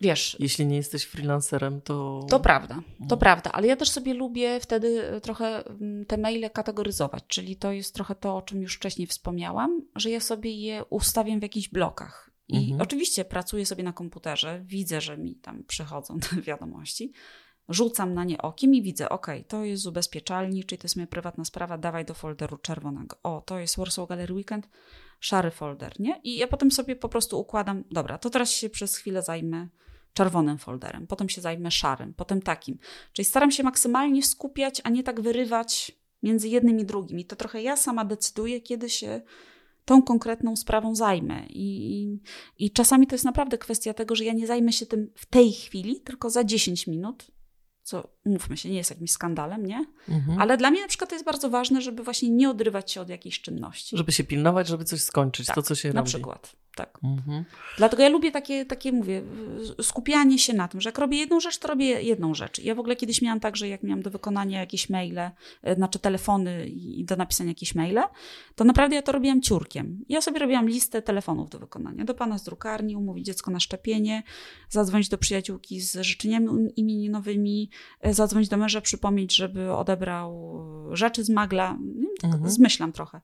wiesz, 0.01 0.38
Jeśli 0.39 0.65
nie 0.65 0.75
jesteś 0.75 1.03
freelancerem, 1.03 1.82
to. 1.82 2.25
To 2.29 2.39
prawda, 2.39 2.75
to 2.75 3.03
Mhm. 3.03 3.19
prawda, 3.19 3.51
ale 3.51 3.67
ja 3.67 3.75
też 3.75 3.89
sobie 3.89 4.13
lubię 4.13 4.60
wtedy 4.60 5.08
e, 5.08 5.21
trochę 5.21 5.65
mm, 5.67 6.06
te 6.06 6.17
maile 6.17 6.49
kategoryzować, 6.53 7.23
czyli 7.27 7.56
to 7.56 7.71
jest 7.71 7.95
trochę 7.95 8.15
to, 8.15 8.36
o 8.38 8.41
czym 8.41 8.62
już 8.62 8.75
wcześniej 8.75 9.08
wspomniałam, 9.08 9.82
że 9.95 10.10
ja 10.10 10.19
sobie 10.19 10.51
je 10.51 10.86
ustawiam 10.89 11.39
w 11.39 11.43
jakichś 11.43 11.69
blokach. 11.69 12.29
I 12.47 12.58
Mhm. 12.58 12.82
oczywiście 12.82 13.25
pracuję 13.25 13.65
sobie 13.65 13.84
na 13.84 13.93
komputerze, 13.93 14.62
widzę, 14.65 15.01
że 15.01 15.17
mi 15.17 15.36
tam 15.36 15.63
przychodzą 15.63 16.19
te 16.29 16.41
wiadomości, 16.41 17.12
rzucam 17.69 18.13
na 18.13 18.23
nie 18.23 18.38
okiem 18.41 18.75
i 18.75 18.82
widzę, 18.82 19.10
ok, 19.10 19.27
to 19.47 19.63
jest 19.63 19.84
z 19.84 19.88
ubezpieczalni, 19.88 20.63
czyli 20.63 20.79
to 20.79 20.86
jest 20.86 20.95
moja 20.95 21.08
prywatna 21.08 21.45
sprawa, 21.45 21.77
dawaj 21.77 22.06
do 22.06 22.13
folderu 22.13 22.58
czerwonego. 22.58 23.17
O, 23.23 23.41
to 23.45 23.60
jest 23.60 23.77
Warsaw 23.77 24.10
Gallery 24.10 24.34
Weekend, 24.34 24.69
szary 25.23 25.51
folder, 25.51 25.99
nie? 25.99 26.21
I 26.23 26.38
ja 26.38 26.47
potem 26.47 26.71
sobie 26.71 26.95
po 26.95 27.09
prostu 27.09 27.39
układam, 27.39 27.83
dobra, 27.91 28.17
to 28.17 28.29
teraz 28.29 28.51
się 28.51 28.69
przez 28.69 28.97
chwilę 28.97 29.21
zajmę 29.21 29.67
czerwonym 30.13 30.57
folderem, 30.57 31.07
potem 31.07 31.29
się 31.29 31.41
zajmę 31.41 31.71
szarym, 31.71 32.13
potem 32.13 32.41
takim. 32.41 32.77
Czyli 33.13 33.25
staram 33.25 33.51
się 33.51 33.63
maksymalnie 33.63 34.23
skupiać, 34.23 34.81
a 34.83 34.89
nie 34.89 35.03
tak 35.03 35.21
wyrywać 35.21 35.91
między 36.23 36.49
jednym 36.49 36.79
i 36.79 36.86
drugim. 36.86 37.19
I 37.19 37.25
to 37.25 37.36
trochę 37.36 37.62
ja 37.62 37.77
sama 37.77 38.05
decyduję, 38.05 38.62
kiedy 38.62 38.89
się 38.89 39.21
tą 39.86 40.01
konkretną 40.01 40.55
sprawą 40.55 40.95
zajmę. 40.95 41.45
I, 41.49 41.93
i, 41.93 42.19
I 42.65 42.71
czasami 42.71 43.07
to 43.07 43.15
jest 43.15 43.25
naprawdę 43.25 43.57
kwestia 43.57 43.93
tego, 43.93 44.15
że 44.15 44.23
ja 44.23 44.33
nie 44.33 44.47
zajmę 44.47 44.73
się 44.73 44.86
tym 44.86 45.12
w 45.15 45.25
tej 45.25 45.51
chwili, 45.51 46.01
tylko 46.01 46.29
za 46.29 46.43
10 46.43 46.88
minut, 46.88 47.27
co 47.84 48.10
mówmy 48.26 48.58
się, 48.58 48.69
nie 48.69 48.76
jest 48.78 48.89
jakimś 48.89 49.12
skandalem, 49.12 49.65
nie? 49.65 49.86
Mhm. 50.10 50.39
Ale 50.41 50.58
dla 50.58 50.72
mnie 50.72 50.82
na 50.82 50.88
przykład 50.88 51.10
to 51.10 51.15
jest 51.15 51.26
bardzo 51.26 51.50
ważne, 51.50 51.82
żeby 51.82 52.04
właśnie 52.04 52.30
nie 52.30 52.50
odrywać 52.50 52.91
się 52.91 53.02
od 53.02 53.10
jakiejś 53.10 53.41
czynności. 53.41 53.98
Żeby 53.98 54.12
się 54.12 54.24
pilnować, 54.24 54.67
żeby 54.67 54.86
coś 54.86 55.02
skończyć, 55.02 55.48
Tak, 55.48 55.56
to 55.56 55.62
co 55.63 55.76
się 55.76 55.89
Na 55.89 55.93
robi. 56.00 56.08
przykład, 56.08 56.56
tak. 56.75 56.99
Mhm. 57.03 57.45
Dlatego 57.77 58.03
ja 58.03 58.09
lubię 58.09 58.31
takie, 58.31 58.65
takie, 58.65 58.91
mówię, 58.91 59.21
skupianie 59.81 60.39
się 60.39 60.53
na 60.53 60.67
tym, 60.67 60.81
że 60.81 60.89
jak 60.89 60.97
robię 60.97 61.17
jedną 61.17 61.39
rzecz, 61.39 61.57
to 61.57 61.67
robię 61.67 61.86
jedną 61.86 62.33
rzecz. 62.33 62.59
Ja 62.59 62.75
w 62.75 62.79
ogóle 62.79 62.95
kiedyś 62.95 63.21
miałam 63.21 63.39
tak, 63.39 63.57
że 63.57 63.67
jak 63.67 63.83
miałam 63.83 64.01
do 64.01 64.09
wykonania 64.09 64.59
jakieś 64.59 64.89
maile, 64.89 65.19
e, 65.63 65.75
znaczy 65.75 65.99
telefony 65.99 66.67
i 66.67 67.05
do 67.05 67.15
napisania 67.15 67.49
jakieś 67.49 67.75
maile, 67.75 68.03
to 68.55 68.63
naprawdę 68.63 68.95
ja 68.95 69.01
to 69.01 69.12
robiłam 69.12 69.41
ciurkiem. 69.41 70.05
Ja 70.09 70.21
sobie 70.21 70.39
robiłam 70.39 70.69
listę 70.69 71.01
telefonów 71.01 71.49
do 71.49 71.59
wykonania. 71.59 72.05
Do 72.05 72.13
pana 72.13 72.38
z 72.38 72.43
drukarni, 72.43 72.95
umówić 72.95 73.25
dziecko 73.25 73.51
na 73.51 73.59
szczepienie, 73.59 74.23
zadzwonić 74.69 75.09
do 75.09 75.17
przyjaciółki 75.17 75.81
z 75.81 75.97
życzeniami 76.01 76.49
imieninowymi, 76.75 77.69
e, 78.01 78.13
zadzwonić 78.13 78.49
do 78.49 78.57
męża, 78.57 78.81
przypomnieć, 78.81 79.36
żeby 79.36 79.73
odebrał 79.73 80.59
rzeczy 80.91 81.23
z 81.23 81.29
magla. 81.29 81.77
Wiem, 81.81 82.07
tak 82.21 82.33
Mhm. 82.33 82.51
Zmyślam 82.51 82.91
trochę 82.91 83.21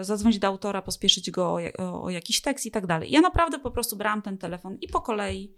zadzwonić 0.00 0.38
do 0.38 0.46
autora, 0.48 0.82
pospieszyć 0.82 1.30
go 1.30 1.54
o, 1.54 1.58
o, 1.78 2.02
o 2.02 2.10
jakiś 2.10 2.40
tekst 2.40 2.66
i 2.66 2.70
tak 2.70 2.86
dalej. 2.86 3.10
Ja 3.10 3.20
naprawdę 3.20 3.58
po 3.58 3.70
prostu 3.70 3.96
brałam 3.96 4.22
ten 4.22 4.38
telefon 4.38 4.76
i 4.80 4.88
po 4.88 5.00
kolei, 5.00 5.54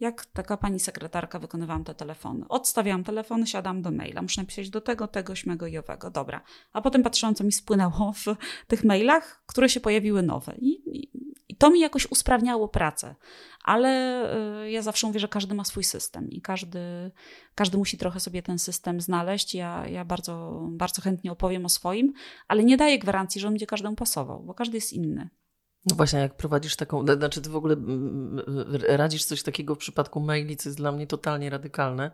jak 0.00 0.26
taka 0.26 0.56
pani 0.56 0.80
sekretarka, 0.80 1.38
wykonywałam 1.38 1.84
te 1.84 1.94
telefony. 1.94 2.48
Odstawiałam 2.48 3.04
telefon, 3.04 3.46
siadam 3.46 3.82
do 3.82 3.90
maila. 3.90 4.22
Muszę 4.22 4.40
napisać 4.40 4.70
do 4.70 4.80
tego, 4.80 5.08
tego, 5.08 5.34
śmego 5.34 5.66
i 5.66 5.78
owego. 5.78 6.10
Dobra. 6.10 6.42
A 6.72 6.82
potem 6.82 7.02
patrzyłam, 7.02 7.34
co 7.34 7.44
mi 7.44 7.52
spłynęło 7.52 8.12
w 8.12 8.24
tych 8.66 8.84
mailach, 8.84 9.42
które 9.46 9.68
się 9.68 9.80
pojawiły 9.80 10.22
nowe. 10.22 10.54
I, 10.58 10.98
i, 10.98 11.10
i 11.48 11.56
to 11.56 11.70
mi 11.70 11.80
jakoś 11.80 12.10
usprawniało 12.10 12.68
pracę. 12.68 13.14
Ale 13.64 14.22
y, 14.64 14.70
ja 14.70 14.82
zawsze 14.82 15.06
mówię, 15.06 15.20
że 15.20 15.28
każdy 15.28 15.54
ma 15.54 15.64
swój 15.64 15.84
system 15.84 16.30
i 16.30 16.40
każdy, 16.40 17.10
każdy 17.54 17.78
musi 17.78 17.98
trochę 17.98 18.20
sobie 18.20 18.42
ten 18.42 18.58
system 18.58 19.00
znaleźć. 19.00 19.54
Ja, 19.54 19.88
ja 19.88 20.04
bardzo, 20.04 20.62
bardzo 20.70 21.02
chętnie 21.02 21.32
opowiem 21.32 21.66
o 21.66 21.68
swoim, 21.68 22.12
ale 22.48 22.64
nie 22.64 22.76
daję 22.76 22.98
gwarancji, 22.98 23.40
że 23.40 23.46
on 23.46 23.54
będzie 23.54 23.66
każdemu 23.66 23.96
pasował, 23.96 24.42
bo 24.42 24.54
każdy 24.54 24.76
jest 24.76 24.92
inny. 24.92 25.28
No 25.86 25.96
właśnie, 25.96 26.18
jak 26.18 26.36
prowadzisz 26.36 26.76
taką, 26.76 27.04
znaczy 27.16 27.40
ty 27.40 27.50
w 27.50 27.56
ogóle 27.56 27.74
mm, 27.74 28.42
radzisz 28.88 29.24
coś 29.24 29.42
takiego 29.42 29.74
w 29.74 29.78
przypadku 29.78 30.20
maili, 30.20 30.56
co 30.56 30.68
jest 30.68 30.78
dla 30.78 30.92
mnie 30.92 31.06
totalnie 31.06 31.50
radykalne, 31.50 32.10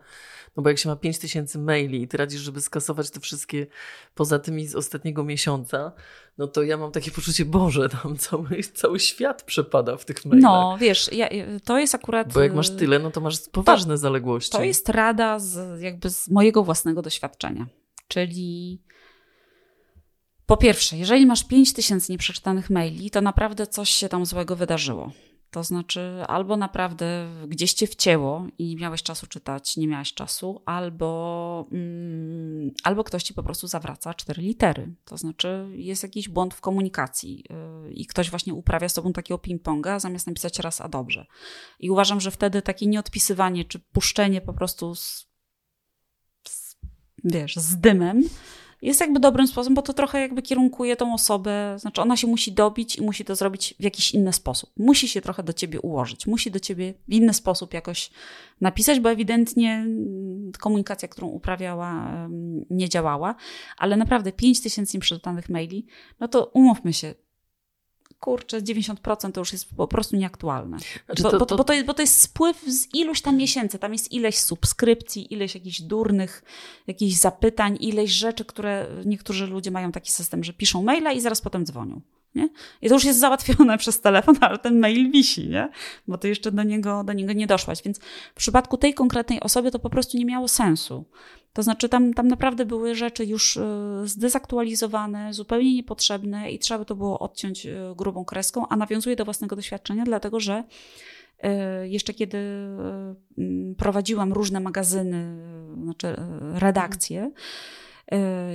no 0.57 0.63
bo 0.63 0.69
jak 0.69 0.79
się 0.79 0.89
ma 0.89 0.97
5000 0.97 1.59
maili 1.59 2.03
i 2.03 2.09
ty 2.09 2.17
radzisz, 2.17 2.41
żeby 2.41 2.61
skasować 2.61 3.11
te 3.11 3.21
wszystkie 3.21 3.67
poza 4.15 4.39
tymi 4.39 4.67
z 4.67 4.75
ostatniego 4.75 5.25
miesiąca, 5.25 5.93
no 6.39 6.47
to 6.47 6.63
ja 6.63 6.77
mam 6.77 6.93
takie 6.93 7.11
poczucie, 7.11 7.45
Boże, 7.45 7.89
tam 7.89 8.17
cały, 8.17 8.63
cały 8.75 9.01
świat 9.01 9.43
przepada 9.43 9.97
w 9.97 10.05
tych 10.05 10.25
mailach. 10.25 10.43
No, 10.43 10.77
wiesz, 10.81 11.13
ja, 11.13 11.29
to 11.65 11.79
jest 11.79 11.95
akurat. 11.95 12.33
Bo 12.33 12.41
jak 12.41 12.55
masz 12.55 12.69
y, 12.69 12.77
tyle, 12.77 12.99
no 12.99 13.11
to 13.11 13.21
masz 13.21 13.39
poważne 13.53 13.99
zaległości. 13.99 14.53
To 14.53 14.63
jest 14.63 14.89
rada 14.89 15.39
z, 15.39 15.81
jakby 15.81 16.11
z 16.11 16.29
mojego 16.29 16.65
własnego 16.65 17.03
doświadczenia. 17.03 17.67
Czyli 18.09 18.81
po 20.51 20.57
pierwsze, 20.57 20.97
jeżeli 20.97 21.27
masz 21.27 21.45
5000 21.45 22.13
nieprzeczytanych 22.13 22.71
maili, 22.71 23.11
to 23.11 23.21
naprawdę 23.21 23.67
coś 23.67 23.91
się 23.91 24.09
tam 24.09 24.27
złego 24.27 24.57
wydarzyło. 24.57 25.13
To 25.51 25.65
znaczy, 25.65 26.25
albo 26.29 26.57
naprawdę 26.57 27.29
gdzieś 27.49 27.73
cię 27.73 27.87
wcięło 27.87 28.47
i 28.59 28.77
miałeś 28.77 29.03
czasu 29.03 29.27
czytać, 29.27 29.77
nie 29.77 29.89
miałeś 29.89 30.15
czasu, 30.15 30.63
albo, 30.67 31.69
mm, 31.73 32.71
albo 32.85 33.05
ktoś 33.05 33.23
ci 33.23 33.35
po 33.35 33.43
prostu 33.43 33.67
zawraca 33.67 34.15
cztery 34.15 34.43
litery. 34.43 34.95
To 35.05 35.17
znaczy, 35.17 35.69
jest 35.73 36.03
jakiś 36.03 36.29
błąd 36.29 36.55
w 36.55 36.61
komunikacji 36.61 37.45
yy, 37.85 37.93
i 37.93 38.07
ktoś 38.07 38.31
właśnie 38.31 38.55
uprawia 38.55 38.89
z 38.89 38.95
tobą 38.95 39.13
takiego 39.13 39.39
ping-ponga, 39.39 40.01
zamiast 40.01 40.27
napisać 40.27 40.59
raz 40.59 40.81
a 40.81 40.89
dobrze. 40.89 41.27
I 41.81 41.91
uważam, 41.91 42.21
że 42.21 42.31
wtedy 42.31 42.63
takie 42.63 42.87
nieodpisywanie 42.87 43.65
czy 43.65 43.79
puszczenie 43.79 44.41
po 44.41 44.53
prostu 44.53 44.95
z, 44.95 45.27
z, 46.49 46.77
wiesz, 47.25 47.57
z 47.57 47.77
dymem 47.77 48.23
jest 48.83 49.01
jakby 49.01 49.21
dobrym 49.21 49.47
sposobem, 49.47 49.75
bo 49.75 49.83
to 49.83 49.93
trochę 49.93 50.21
jakby 50.21 50.43
kierunkuje 50.43 50.97
tą 50.97 51.15
osobę, 51.15 51.77
znaczy 51.79 52.03
ona 52.03 52.17
się 52.17 52.27
musi 52.27 52.53
dobić 52.53 52.97
i 52.97 53.03
musi 53.03 53.25
to 53.25 53.37
zrobić 53.37 53.75
w 53.81 53.83
jakiś 53.83 54.15
inny 54.15 54.33
sposób. 54.33 54.71
Musi 54.77 55.09
się 55.09 55.21
trochę 55.21 55.43
do 55.43 55.53
ciebie 55.53 55.81
ułożyć, 55.81 56.27
musi 56.27 56.51
do 56.51 56.61
ciebie 56.61 56.95
w 57.09 57.13
inny 57.13 57.35
sposób 57.35 57.75
jakoś 57.75 58.11
napisać, 58.61 59.01
bo 59.01 59.11
ewidentnie 59.11 59.73
mm, 59.73 60.53
komunikacja, 60.59 61.09
którą 61.09 61.29
uprawiała, 61.29 62.11
nie 62.71 62.89
działała, 62.89 63.35
ale 63.79 63.97
naprawdę 63.97 64.33
5 64.33 64.61
tysięcy 64.61 64.97
nieprzeczytanych 64.97 65.49
maili, 65.49 65.87
no 66.21 66.29
to 66.29 66.45
umówmy 66.45 66.93
się, 66.93 67.15
kurczę, 68.21 68.63
90% 68.63 69.33
to 69.33 69.41
już 69.41 69.53
jest 69.53 69.75
po 69.77 69.89
prostu 69.89 70.17
nieaktualne. 70.17 70.79
Znaczy 71.07 71.23
Bo, 71.23 71.31
to- 71.31 71.39
bo, 71.39 71.47
to- 71.47 71.57
bo, 71.57 71.65
to 71.65 71.73
jest, 71.73 71.87
bo 71.87 71.95
to 71.95 72.03
jest 72.03 72.21
spływ 72.21 72.63
z 72.67 72.95
iluś 72.95 73.21
tam 73.21 73.37
miesięcy, 73.37 73.79
tam 73.79 73.93
jest 73.93 74.13
ileś 74.13 74.39
subskrypcji, 74.39 75.35
ileś 75.35 75.55
jakichś 75.55 75.81
durnych, 75.81 76.43
jakichś 76.87 77.17
zapytań, 77.17 77.77
ileś 77.81 78.11
rzeczy, 78.11 78.45
które 78.45 78.87
niektórzy 79.05 79.47
ludzie 79.47 79.71
mają 79.71 79.93
taki 79.93 80.13
system, 80.13 80.45
że 80.45 80.53
piszą 80.53 80.83
maila 80.83 81.13
i 81.13 81.21
zaraz 81.21 81.41
potem 81.41 81.67
dzwonią. 81.67 82.01
Nie? 82.35 82.49
I 82.83 82.89
to 82.89 82.95
już 82.95 83.05
jest 83.05 83.19
załatwione 83.19 83.79
przez 83.83 84.01
telefon, 84.01 84.37
ale 84.41 84.59
ten 84.59 84.79
mail 84.79 85.11
wisi, 85.11 85.49
nie? 85.49 85.69
bo 86.09 86.19
ty 86.19 86.29
jeszcze 86.29 86.53
do 86.53 86.63
niego, 86.63 87.05
do 87.05 87.13
niego 87.13 87.33
nie 87.33 87.47
doszłaś. 87.47 87.83
Więc 87.83 87.99
w 88.35 88.35
przypadku 88.35 88.77
tej 88.77 88.95
konkretnej 88.95 89.41
osoby 89.41 89.71
to 89.71 89.79
po 89.79 89.91
prostu 89.91 90.19
nie 90.19 90.25
miało 90.25 90.49
sensu. 90.49 91.05
To 91.53 91.63
znaczy, 91.63 91.89
tam, 91.89 92.15
tam 92.15 92.29
naprawdę 92.29 92.67
były 92.67 92.95
rzeczy 92.95 93.25
już 93.25 93.57
y, 93.57 93.63
zdezaktualizowane, 94.05 95.35
zupełnie 95.35 95.75
niepotrzebne 95.75 96.51
i 96.51 96.59
trzeba 96.59 96.79
by 96.79 96.85
to 96.85 96.97
było 96.97 97.19
odciąć 97.19 97.67
y, 97.67 97.77
grubą 97.97 98.25
kreską, 98.25 98.69
a 98.69 98.77
nawiązuję 98.77 99.17
do 99.17 99.25
własnego 99.25 99.57
doświadczenia, 99.57 100.05
dlatego 100.05 100.41
że 100.41 100.65
y, 101.85 101.89
jeszcze 101.89 102.15
kiedy 102.15 102.39
prowadziłam 103.79 104.33
różne 104.33 104.61
magazyny, 104.61 105.37
znaczy 105.83 106.17
redakcje, 106.55 107.31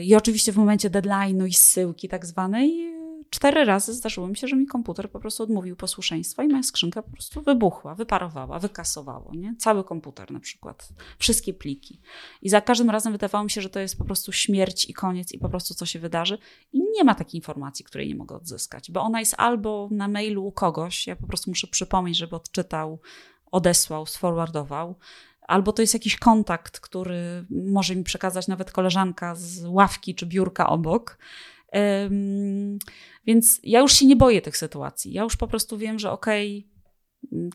i 0.02 0.16
oczywiście 0.16 0.52
w 0.52 0.58
momencie 0.58 0.90
deadline'u 0.90 1.48
i 1.48 1.54
zsyłki 1.54 2.10
tak 2.10 2.26
zwanej, 2.26 2.95
cztery 3.30 3.66
razy 3.66 3.94
zdarzyło 3.94 4.28
mi 4.28 4.38
się, 4.38 4.48
że 4.48 4.56
mi 4.56 4.68
komputer 4.68 5.12
po 5.12 5.20
prostu 5.20 5.44
odmówił 5.44 5.76
posłuszeństwa 5.76 6.44
i 6.44 6.48
moja 6.48 6.64
skrzynka 6.64 7.02
po 7.02 7.12
prostu 7.12 7.42
wybuchła, 7.42 7.96
wyparowała, 7.96 8.60
wykasowało, 8.60 9.32
nie? 9.36 9.56
Cały 9.60 9.84
komputer 9.84 10.32
na 10.32 10.40
przykład, 10.40 10.90
wszystkie 11.20 11.54
pliki. 11.54 12.00
I 12.42 12.50
za 12.50 12.62
każdym 12.62 12.90
razem 12.90 13.12
wydawało 13.12 13.44
mi 13.44 13.50
się, 13.50 13.62
że 13.62 13.70
to 13.70 13.80
jest 13.80 13.98
po 13.98 14.06
prostu 14.06 14.32
śmierć 14.32 14.90
i 14.90 14.94
koniec 14.94 15.32
i 15.32 15.40
po 15.40 15.50
prostu 15.50 15.74
co 15.74 15.86
się 15.86 16.00
wydarzy. 16.00 16.38
I 16.74 16.80
nie 16.98 17.04
ma 17.04 17.16
takiej 17.16 17.40
informacji, 17.40 17.86
której 17.86 18.08
nie 18.08 18.16
mogę 18.16 18.36
odzyskać, 18.36 18.92
bo 18.92 19.02
ona 19.02 19.20
jest 19.20 19.36
albo 19.38 19.90
na 19.92 20.08
mailu 20.08 20.46
u 20.46 20.52
kogoś, 20.52 21.08
ja 21.08 21.16
po 21.16 21.28
prostu 21.28 21.52
muszę 21.52 21.68
przypomnieć, 21.68 22.18
żeby 22.18 22.36
odczytał, 22.36 23.00
odesłał, 23.52 24.06
sforwardował, 24.06 24.96
albo 25.48 25.74
to 25.74 25.82
jest 25.82 25.94
jakiś 25.94 26.18
kontakt, 26.18 26.80
który 26.80 27.46
może 27.50 27.96
mi 27.96 28.04
przekazać 28.04 28.48
nawet 28.48 28.72
koleżanka 28.72 29.36
z 29.36 29.66
ławki 29.66 30.16
czy 30.16 30.26
biurka 30.26 30.70
obok. 30.70 31.18
Więc 33.26 33.60
ja 33.64 33.80
już 33.80 33.94
się 33.94 34.06
nie 34.06 34.16
boję 34.16 34.42
tych 34.42 34.58
sytuacji. 34.58 35.14
Ja 35.14 35.24
już 35.24 35.36
po 35.36 35.48
prostu 35.48 35.78
wiem, 35.78 36.00
że 36.00 36.12
okej, 36.12 36.70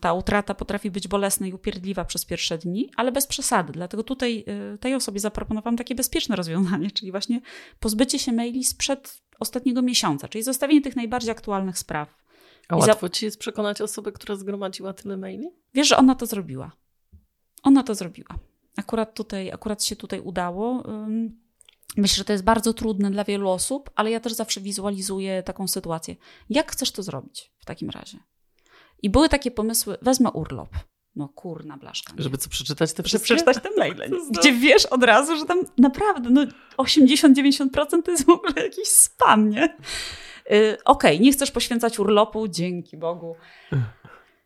ta 0.01 0.13
utrata 0.13 0.53
potrafi 0.53 0.91
być 0.91 1.07
bolesna 1.07 1.47
i 1.47 1.53
upierdliwa 1.53 2.05
przez 2.05 2.25
pierwsze 2.25 2.57
dni, 2.57 2.89
ale 2.95 3.11
bez 3.11 3.27
przesady. 3.27 3.73
Dlatego 3.73 4.03
tutaj 4.03 4.45
y, 4.73 4.77
tej 4.77 4.95
osobie 4.95 5.19
zaproponowałam 5.19 5.77
takie 5.77 5.95
bezpieczne 5.95 6.35
rozwiązanie, 6.35 6.91
czyli 6.97 7.11
właśnie 7.11 7.41
pozbycie 7.79 8.19
się 8.19 8.31
maili 8.31 8.63
sprzed 8.63 9.21
ostatniego 9.39 9.81
miesiąca, 9.81 10.27
czyli 10.27 10.43
zostawienie 10.43 10.81
tych 10.81 10.95
najbardziej 10.95 11.31
aktualnych 11.31 11.77
spraw. 11.77 12.21
A 12.67 12.77
łatwo 12.77 13.09
ci 13.09 13.25
jest 13.25 13.39
przekonać 13.39 13.81
osobę, 13.81 14.11
która 14.11 14.35
zgromadziła 14.35 14.93
tyle 14.93 15.17
maili? 15.17 15.47
Wiesz, 15.73 15.87
że 15.87 15.97
ona 15.97 16.15
to 16.15 16.25
zrobiła. 16.25 16.71
Ona 17.63 17.83
to 17.83 17.95
zrobiła. 17.95 18.39
Akurat 18.77 19.13
tutaj, 19.13 19.51
akurat 19.51 19.83
się 19.83 19.95
tutaj 19.95 20.19
udało. 20.19 20.83
Myślę, 21.97 22.17
że 22.17 22.25
to 22.25 22.31
jest 22.31 22.43
bardzo 22.43 22.73
trudne 22.73 23.11
dla 23.11 23.23
wielu 23.23 23.49
osób, 23.49 23.89
ale 23.95 24.11
ja 24.11 24.19
też 24.19 24.33
zawsze 24.33 24.61
wizualizuję 24.61 25.43
taką 25.43 25.67
sytuację. 25.67 26.15
Jak 26.49 26.71
chcesz 26.71 26.91
to 26.91 27.03
zrobić 27.03 27.51
w 27.59 27.65
takim 27.65 27.89
razie? 27.89 28.17
I 29.01 29.09
były 29.09 29.29
takie 29.29 29.51
pomysły, 29.51 29.97
wezmę 30.01 30.31
urlop. 30.31 30.69
No 31.15 31.27
kurna 31.27 31.77
blaszka. 31.77 32.13
Nie? 32.13 32.23
Żeby 32.23 32.37
co, 32.37 32.49
przeczytać 32.49 32.93
te 32.93 33.03
wszystkie? 33.03 33.27
Żeby 33.27 33.43
przeczytać 33.43 33.63
te 33.63 33.79
maile. 33.79 34.11
Gdzie 34.39 34.53
wiesz 34.53 34.85
od 34.85 35.03
razu, 35.03 35.37
że 35.37 35.45
tam 35.45 35.63
naprawdę 35.77 36.29
no 36.29 36.45
80-90% 36.77 38.03
to 38.03 38.11
jest 38.11 38.25
w 38.25 38.29
ogóle 38.29 38.53
jakiś 38.63 38.87
spam, 38.87 39.49
nie? 39.49 39.77
Yy, 40.49 40.77
Okej, 40.85 41.15
okay, 41.15 41.19
nie 41.19 41.31
chcesz 41.31 41.51
poświęcać 41.51 41.99
urlopu, 41.99 42.47
dzięki 42.47 42.97
Bogu. 42.97 43.35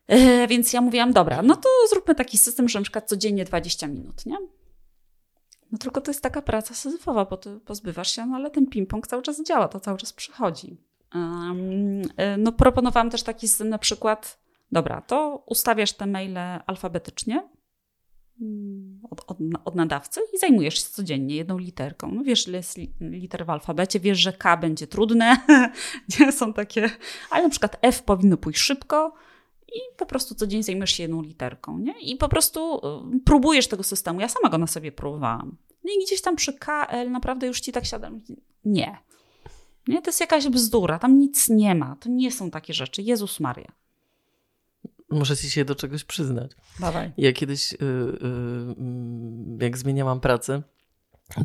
Yy, 0.08 0.47
więc 0.47 0.73
ja 0.73 0.81
mówiłam, 0.81 1.13
dobra, 1.13 1.41
no 1.41 1.55
to 1.55 1.69
zróbmy 1.89 2.15
taki 2.15 2.38
system, 2.38 2.69
że 2.69 2.79
na 2.79 2.84
przykład 2.84 3.10
codziennie 3.10 3.45
20 3.45 3.88
minut, 3.88 4.25
nie? 4.25 4.38
No 5.71 5.78
tylko 5.78 6.01
to 6.01 6.12
jest 6.12 6.21
taka 6.21 6.41
praca 6.41 6.73
syzyfowa, 6.73 7.25
bo 7.25 7.38
ty 7.38 7.60
pozbywasz 7.60 8.12
się, 8.12 8.25
no 8.25 8.36
ale 8.36 8.51
ten 8.51 8.65
ping-pong 8.65 9.08
cały 9.08 9.21
czas 9.21 9.43
działa, 9.43 9.67
to 9.67 9.80
cały 9.80 9.97
czas 9.97 10.13
przychodzi. 10.13 10.78
Um, 11.15 12.01
no 12.38 12.51
proponowałam 12.51 13.10
też 13.10 13.23
taki 13.23 13.47
na 13.65 13.78
przykład, 13.78 14.39
dobra, 14.71 15.01
to 15.01 15.43
ustawiasz 15.45 15.93
te 15.93 16.06
maile 16.06 16.38
alfabetycznie 16.67 17.49
mm, 18.41 18.99
od, 19.10 19.21
od, 19.28 19.38
od, 19.65 19.75
nadawcy 19.75 20.21
i 20.34 20.38
zajmujesz 20.38 20.75
się 20.75 20.89
codziennie 20.89 21.36
jedną 21.36 21.58
literką. 21.58 22.12
No 22.12 22.23
wiesz, 22.23 22.47
ile 22.47 22.58
jest 22.58 22.78
liter 23.01 23.45
w 23.45 23.49
alfabecie, 23.49 23.99
wiesz, 23.99 24.19
że 24.19 24.34
K 24.34 24.58
będzie 24.58 24.88
trudne, 24.88 25.38
nie 26.19 26.32
są 26.32 26.54
takie, 26.54 26.89
ale 27.30 27.43
na 27.43 27.49
przykład 27.49 27.78
F 27.82 28.04
powinno 28.04 28.38
pójść 28.38 28.60
szybko, 28.60 29.13
i 29.75 29.79
po 29.97 30.05
prostu 30.05 30.35
co 30.35 30.47
dzień 30.47 30.63
zajmujesz 30.63 30.91
się 30.91 31.03
jedną 31.03 31.21
literką, 31.21 31.79
nie? 31.79 31.93
I 32.01 32.15
po 32.15 32.29
prostu 32.29 32.77
y, 32.77 33.19
próbujesz 33.25 33.67
tego 33.67 33.83
systemu. 33.83 34.21
Ja 34.21 34.29
sama 34.29 34.49
go 34.49 34.57
na 34.57 34.67
sobie 34.67 34.91
próbowałam. 34.91 35.57
No 35.83 35.91
i 35.93 36.05
gdzieś 36.05 36.21
tam 36.21 36.35
przy 36.35 36.53
KL 36.53 37.11
naprawdę 37.11 37.47
już 37.47 37.59
ci 37.59 37.71
tak 37.71 37.85
siadam. 37.85 38.21
Nie. 38.65 38.97
Nie, 39.88 40.01
to 40.01 40.09
jest 40.09 40.19
jakaś 40.19 40.47
bzdura, 40.47 40.99
tam 40.99 41.19
nic 41.19 41.49
nie 41.49 41.75
ma. 41.75 41.95
To 41.99 42.09
nie 42.09 42.31
są 42.31 42.51
takie 42.51 42.73
rzeczy. 42.73 43.01
Jezus 43.01 43.39
Maria. 43.39 43.71
Muszę 45.09 45.38
ci 45.38 45.51
się 45.51 45.65
do 45.65 45.75
czegoś 45.75 46.03
przyznać. 46.03 46.51
Dawaj. 46.79 47.11
Ja 47.17 47.33
kiedyś, 47.33 47.71
yy, 47.71 47.77
yy, 47.79 49.65
jak 49.65 49.77
zmieniałam 49.77 50.19
pracę, 50.19 50.61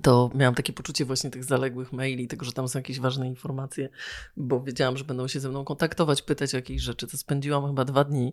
to 0.03 0.31
miałam 0.35 0.55
takie 0.55 0.73
poczucie 0.73 1.05
właśnie 1.05 1.31
tych 1.31 1.45
zaległych 1.45 1.93
maili, 1.93 2.29
tego, 2.29 2.45
że 2.45 2.53
tam 2.53 2.69
są 2.69 2.79
jakieś 2.79 3.01
ważne 3.01 3.27
informacje, 3.27 3.89
bo 4.37 4.61
wiedziałam, 4.61 4.97
że 4.97 5.05
będą 5.05 5.29
się 5.29 5.41
ze 5.41 5.49
mną 5.49 5.65
kontaktować, 5.65 6.23
pytać 6.23 6.55
o 6.55 6.57
jakieś 6.57 6.83
rzeczy. 6.83 7.07
To 7.07 7.17
spędziłam 7.17 7.67
chyba 7.67 7.85
dwa 7.85 8.05
dni 8.05 8.33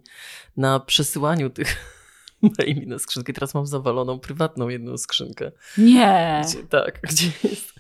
na 0.58 0.80
przesyłaniu 0.80 1.50
tych 1.50 1.97
na 2.88 3.00
skrzynkę. 3.00 3.34
Teraz 3.34 3.54
mam 3.54 3.66
zawaloną 3.66 4.20
prywatną 4.20 4.70
jedną 4.70 4.98
skrzynkę. 4.98 5.52
Nie. 5.78 6.42
Gdzie, 6.48 6.64
tak, 6.64 7.00
gdzie 7.10 7.32
jest. 7.44 7.78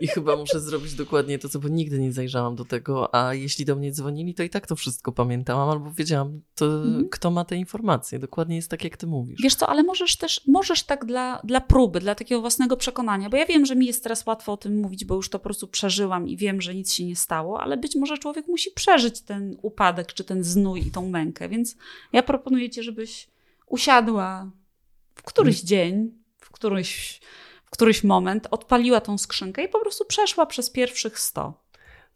I 0.00 0.08
chyba 0.08 0.36
muszę 0.36 0.60
zrobić 0.60 0.94
dokładnie 0.94 1.38
to, 1.38 1.48
co, 1.48 1.58
bo 1.58 1.68
nigdy 1.68 1.98
nie 1.98 2.12
zajrzałam 2.12 2.56
do 2.56 2.64
tego, 2.64 3.14
a 3.14 3.34
jeśli 3.34 3.64
do 3.64 3.76
mnie 3.76 3.92
dzwonili, 3.92 4.34
to 4.34 4.42
i 4.42 4.50
tak 4.50 4.66
to 4.66 4.76
wszystko 4.76 5.12
pamiętałam, 5.12 5.68
albo 5.68 5.92
wiedziałam, 5.92 6.40
to 6.54 6.66
mhm. 6.66 7.08
kto 7.08 7.30
ma 7.30 7.44
te 7.44 7.56
informacje. 7.56 8.18
Dokładnie 8.18 8.56
jest 8.56 8.70
tak, 8.70 8.84
jak 8.84 8.96
ty 8.96 9.06
mówisz. 9.06 9.40
Wiesz 9.42 9.54
co, 9.54 9.68
ale 9.68 9.82
możesz 9.82 10.16
też, 10.16 10.40
możesz 10.46 10.82
tak 10.82 11.04
dla, 11.04 11.40
dla 11.44 11.60
próby, 11.60 12.00
dla 12.00 12.14
takiego 12.14 12.40
własnego 12.40 12.76
przekonania, 12.76 13.30
bo 13.30 13.36
ja 13.36 13.46
wiem, 13.46 13.66
że 13.66 13.76
mi 13.76 13.86
jest 13.86 14.02
teraz 14.02 14.26
łatwo 14.26 14.52
o 14.52 14.56
tym 14.56 14.80
mówić, 14.80 15.04
bo 15.04 15.14
już 15.14 15.30
to 15.30 15.38
po 15.38 15.44
prostu 15.44 15.68
przeżyłam 15.68 16.28
i 16.28 16.36
wiem, 16.36 16.60
że 16.60 16.74
nic 16.74 16.92
się 16.92 17.04
nie 17.04 17.16
stało, 17.16 17.60
ale 17.60 17.76
być 17.76 17.96
może 17.96 18.18
człowiek 18.18 18.48
musi 18.48 18.70
przeżyć 18.70 19.20
ten 19.20 19.56
upadek, 19.62 20.12
czy 20.12 20.24
ten 20.24 20.44
znój 20.44 20.86
i 20.86 20.90
tą 20.90 21.08
mękę, 21.08 21.48
więc 21.48 21.76
ja 22.12 22.22
proponuję 22.22 22.70
ci, 22.70 22.82
żebyś 22.82 23.28
usiadła 23.68 24.50
w 25.14 25.22
któryś 25.22 25.56
hmm. 25.56 25.66
dzień, 25.66 26.10
w 26.40 26.50
któryś, 26.50 27.20
w 27.64 27.70
któryś 27.70 28.04
moment, 28.04 28.48
odpaliła 28.50 29.00
tą 29.00 29.18
skrzynkę 29.18 29.64
i 29.64 29.68
po 29.68 29.80
prostu 29.80 30.04
przeszła 30.04 30.46
przez 30.46 30.70
pierwszych 30.70 31.18
100. 31.18 31.68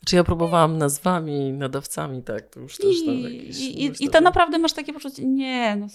Znaczy 0.02 0.16
ja 0.16 0.24
próbowałam 0.24 0.78
nazwami, 0.78 1.52
nadawcami, 1.52 2.22
tak, 2.22 2.48
to 2.48 2.60
już 2.60 2.76
też 2.76 3.04
tam 3.06 3.14
jakieś... 3.14 3.60
I, 3.60 3.84
i, 3.84 4.04
i 4.04 4.08
to 4.08 4.20
naprawdę 4.20 4.58
masz 4.58 4.72
takie 4.72 4.92
poczucie, 4.92 5.26
nie, 5.26 5.76
no, 5.76 5.86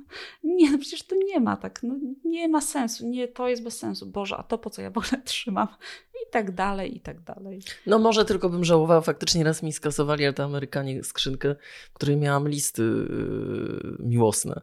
nie, 0.56 0.70
no 0.70 0.78
przecież 0.78 1.02
to 1.02 1.16
nie 1.24 1.40
ma 1.40 1.56
tak, 1.56 1.82
no, 1.82 1.94
nie 2.24 2.48
ma 2.48 2.60
sensu, 2.60 3.08
nie, 3.08 3.28
to 3.28 3.48
jest 3.48 3.62
bez 3.62 3.78
sensu, 3.78 4.06
Boże, 4.06 4.36
a 4.36 4.42
to 4.42 4.58
po 4.58 4.70
co 4.70 4.82
ja 4.82 4.90
w 4.90 4.98
ogóle 4.98 5.22
trzymam? 5.24 5.68
I 6.14 6.30
tak 6.30 6.54
dalej, 6.54 6.96
i 6.96 7.00
tak 7.00 7.20
dalej. 7.20 7.62
No 7.86 7.98
może 7.98 8.24
tylko 8.24 8.48
bym 8.48 8.64
żałowała, 8.64 9.00
faktycznie 9.00 9.44
raz 9.44 9.62
mi 9.62 9.72
skasowali, 9.72 10.24
ale 10.24 10.34
to 10.34 10.44
Amerykanie 10.44 11.04
skrzynkę, 11.04 11.56
w 11.90 11.92
której 11.92 12.16
miałam 12.16 12.48
listy 12.48 12.82
yy, 12.82 13.96
miłosne. 14.00 14.60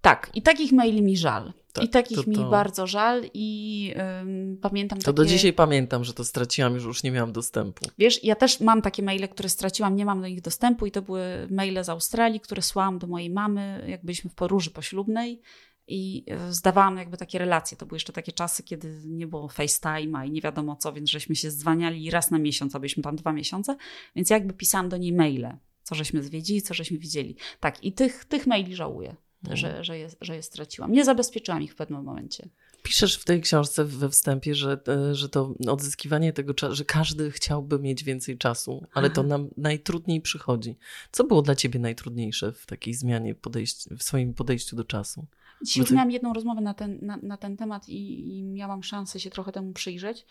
Tak, 0.00 0.30
i 0.34 0.42
takich 0.42 0.72
maili 0.72 1.02
mi 1.02 1.16
żal. 1.16 1.52
Tak, 1.72 1.84
I 1.84 1.88
takich 1.88 2.16
to, 2.16 2.24
to... 2.24 2.30
mi 2.30 2.50
bardzo 2.50 2.86
żal 2.86 3.22
i 3.34 3.94
ym, 4.22 4.58
pamiętam 4.62 4.98
To 4.98 5.04
takie... 5.04 5.16
do 5.16 5.24
dzisiaj 5.24 5.52
pamiętam, 5.52 6.04
że 6.04 6.14
to 6.14 6.24
straciłam, 6.24 6.74
już, 6.74 6.84
już 6.84 7.02
nie 7.02 7.10
miałam 7.10 7.32
dostępu. 7.32 7.86
Wiesz, 7.98 8.24
ja 8.24 8.36
też 8.36 8.60
mam 8.60 8.82
takie 8.82 9.02
maile, 9.02 9.28
które 9.28 9.48
straciłam, 9.48 9.96
nie 9.96 10.04
mam 10.04 10.20
do 10.20 10.28
nich 10.28 10.40
dostępu 10.40 10.86
i 10.86 10.90
to 10.90 11.02
były 11.02 11.22
maile 11.50 11.84
z 11.84 11.88
Australii, 11.88 12.40
które 12.40 12.62
słałam 12.62 12.98
do 12.98 13.06
mojej 13.06 13.30
mamy, 13.30 13.84
jak 13.88 14.04
byliśmy 14.04 14.30
w 14.30 14.34
podróży 14.34 14.70
poślubnej 14.70 15.40
i 15.88 16.24
e, 16.28 16.52
zdawałam 16.52 16.96
jakby 16.96 17.16
takie 17.16 17.38
relacje. 17.38 17.76
To 17.76 17.86
były 17.86 17.96
jeszcze 17.96 18.12
takie 18.12 18.32
czasy, 18.32 18.62
kiedy 18.62 19.02
nie 19.06 19.26
było 19.26 19.48
FaceTime'a 19.48 20.26
i 20.26 20.30
nie 20.30 20.40
wiadomo 20.40 20.76
co, 20.76 20.92
więc 20.92 21.10
żeśmy 21.10 21.36
się 21.36 21.50
zwaniali 21.50 22.10
raz 22.10 22.30
na 22.30 22.38
miesiąc, 22.38 22.74
a 22.74 22.78
byliśmy 22.78 23.02
tam 23.02 23.16
dwa 23.16 23.32
miesiące, 23.32 23.76
więc 24.16 24.30
jakby 24.30 24.54
pisałam 24.54 24.88
do 24.88 24.96
niej 24.96 25.12
maile, 25.12 25.48
co 25.82 25.94
żeśmy 25.94 26.22
zwiedzili, 26.22 26.62
co 26.62 26.74
żeśmy 26.74 26.98
widzieli. 26.98 27.36
Tak, 27.60 27.84
i 27.84 27.92
tych, 27.92 28.24
tych 28.24 28.46
maili 28.46 28.76
żałuję. 28.76 29.16
Mhm. 29.42 29.56
że, 29.56 29.84
że, 29.84 29.98
je, 29.98 30.08
że 30.20 30.36
je 30.36 30.42
straciłam. 30.42 30.92
Nie 30.92 31.04
zabezpieczyłam 31.04 31.62
ich 31.62 31.72
w 31.72 31.76
pewnym 31.76 32.04
momencie. 32.04 32.48
Piszesz 32.82 33.16
w 33.16 33.24
tej 33.24 33.40
książce 33.40 33.84
we 33.84 34.10
wstępie, 34.10 34.54
że, 34.54 34.80
e, 34.88 35.14
że 35.14 35.28
to 35.28 35.54
odzyskiwanie 35.68 36.32
tego 36.32 36.54
czasu, 36.54 36.74
że 36.74 36.84
każdy 36.84 37.30
chciałby 37.30 37.78
mieć 37.78 38.04
więcej 38.04 38.38
czasu, 38.38 38.86
ale 38.94 39.10
to 39.10 39.22
nam 39.22 39.48
najtrudniej 39.56 40.20
przychodzi. 40.20 40.76
Co 41.12 41.24
było 41.24 41.42
dla 41.42 41.54
ciebie 41.54 41.80
najtrudniejsze 41.80 42.52
w 42.52 42.66
takiej 42.66 42.94
zmianie 42.94 43.34
podejść, 43.34 43.88
w 43.88 44.02
swoim 44.02 44.34
podejściu 44.34 44.76
do 44.76 44.84
czasu? 44.84 45.26
Dzisiaj 45.62 45.80
już 45.80 45.90
miałam 45.90 46.10
jedną 46.10 46.32
rozmowę 46.32 46.60
na 46.60 46.74
ten, 46.74 46.98
na, 47.02 47.16
na 47.16 47.36
ten 47.36 47.56
temat 47.56 47.88
i, 47.88 48.28
i, 48.38 48.42
miałam 48.42 48.82
szansę 48.82 49.20
się 49.20 49.30
trochę 49.30 49.52
temu 49.52 49.72
przyjrzeć. 49.72 50.26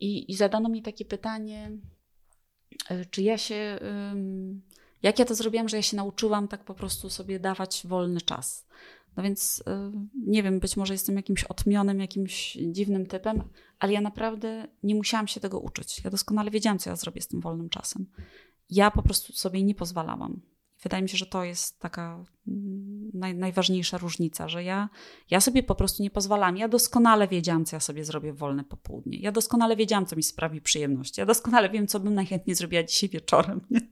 I, 0.00 0.32
i 0.32 0.34
zadano 0.34 0.68
mi 0.68 0.82
takie 0.82 1.04
pytanie, 1.04 1.70
e, 2.88 3.04
czy 3.04 3.22
ja 3.22 3.38
się. 3.38 3.78
Um, 3.82 4.62
jak 5.02 5.18
ja 5.18 5.24
to 5.24 5.34
zrobiłam, 5.34 5.68
że 5.68 5.76
ja 5.76 5.82
się 5.82 5.96
nauczyłam 5.96 6.48
tak 6.48 6.64
po 6.64 6.74
prostu 6.74 7.10
sobie 7.10 7.40
dawać 7.40 7.82
wolny 7.86 8.20
czas. 8.20 8.66
No 9.16 9.22
więc 9.22 9.58
y, 9.58 9.62
nie 10.26 10.42
wiem, 10.42 10.60
być 10.60 10.76
może 10.76 10.94
jestem 10.94 11.16
jakimś 11.16 11.44
otmionym, 11.44 12.00
jakimś 12.00 12.52
dziwnym 12.52 13.06
typem, 13.06 13.42
ale 13.78 13.92
ja 13.92 14.00
naprawdę 14.00 14.68
nie 14.82 14.94
musiałam 14.94 15.28
się 15.28 15.40
tego 15.40 15.60
uczyć. 15.60 16.04
Ja 16.04 16.10
doskonale 16.10 16.50
wiedziałam, 16.50 16.78
co 16.78 16.90
ja 16.90 16.96
zrobię 16.96 17.20
z 17.22 17.28
tym 17.28 17.40
wolnym 17.40 17.68
czasem. 17.68 18.06
Ja 18.70 18.90
po 18.90 19.02
prostu 19.02 19.32
sobie 19.32 19.62
nie 19.62 19.74
pozwalałam. 19.74 20.40
Wydaje 20.82 21.02
mi 21.02 21.08
się, 21.08 21.16
że 21.16 21.26
to 21.26 21.44
jest 21.44 21.80
taka 21.80 22.24
mm, 22.48 23.10
naj, 23.14 23.34
najważniejsza 23.34 23.98
różnica, 23.98 24.48
że 24.48 24.64
ja, 24.64 24.88
ja 25.30 25.40
sobie 25.40 25.62
po 25.62 25.74
prostu 25.74 26.02
nie 26.02 26.10
pozwalam. 26.10 26.56
Ja 26.56 26.68
doskonale 26.68 27.28
wiedziałam, 27.28 27.64
co 27.64 27.76
ja 27.76 27.80
sobie 27.80 28.04
zrobię 28.04 28.32
w 28.32 28.38
wolne 28.38 28.64
popołudnie. 28.64 29.18
Ja 29.18 29.32
doskonale 29.32 29.76
wiedziałam, 29.76 30.06
co 30.06 30.16
mi 30.16 30.22
sprawi 30.22 30.60
przyjemność. 30.60 31.18
Ja 31.18 31.26
doskonale 31.26 31.70
wiem, 31.70 31.86
co 31.86 32.00
bym 32.00 32.14
najchętniej 32.14 32.56
zrobiła 32.56 32.82
dzisiaj 32.82 33.08
wieczorem. 33.08 33.60
Nie? 33.70 33.80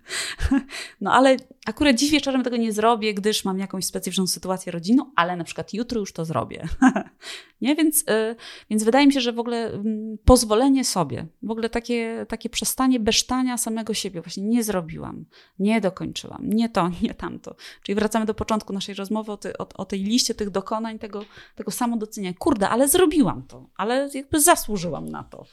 No 1.00 1.12
ale 1.12 1.36
akurat 1.66 1.96
dziś 1.96 2.10
wieczorem 2.10 2.42
tego 2.42 2.56
nie 2.56 2.72
zrobię, 2.72 3.14
gdyż 3.14 3.44
mam 3.44 3.58
jakąś 3.58 3.84
specyficzną 3.84 4.26
sytuację 4.26 4.72
rodzinną, 4.72 5.10
ale 5.16 5.36
na 5.36 5.44
przykład 5.44 5.74
jutro 5.74 6.00
już 6.00 6.12
to 6.12 6.24
zrobię. 6.24 6.68
nie? 7.60 7.74
Więc, 7.74 8.00
y, 8.00 8.36
więc 8.70 8.84
wydaje 8.84 9.06
mi 9.06 9.12
się, 9.12 9.20
że 9.20 9.32
w 9.32 9.38
ogóle 9.38 9.72
mm, 9.72 10.18
pozwolenie 10.24 10.84
sobie, 10.84 11.26
w 11.42 11.50
ogóle 11.50 11.70
takie, 11.70 12.26
takie 12.28 12.48
przestanie 12.48 13.00
besztania 13.00 13.58
samego 13.58 13.94
siebie, 13.94 14.20
właśnie 14.20 14.42
nie 14.42 14.64
zrobiłam, 14.64 15.24
nie 15.58 15.80
dokończyłam, 15.80 16.48
nie 16.48 16.68
to, 16.76 16.90
nie 17.02 17.14
tamto. 17.14 17.56
Czyli 17.82 17.96
wracamy 17.96 18.26
do 18.26 18.34
początku 18.34 18.72
naszej 18.72 18.94
rozmowy 18.94 19.32
o, 19.32 19.36
ty, 19.36 19.58
o, 19.58 19.68
o 19.74 19.84
tej 19.84 20.02
liście 20.02 20.34
tych 20.34 20.50
dokonań, 20.50 20.98
tego, 20.98 21.24
tego 21.54 21.70
samodoceniania. 21.70 22.36
Kurde, 22.38 22.68
ale 22.68 22.88
zrobiłam 22.88 23.42
to, 23.42 23.66
ale 23.76 24.10
jakby 24.14 24.40
zasłużyłam 24.40 25.08
na 25.08 25.24
to. 25.24 25.46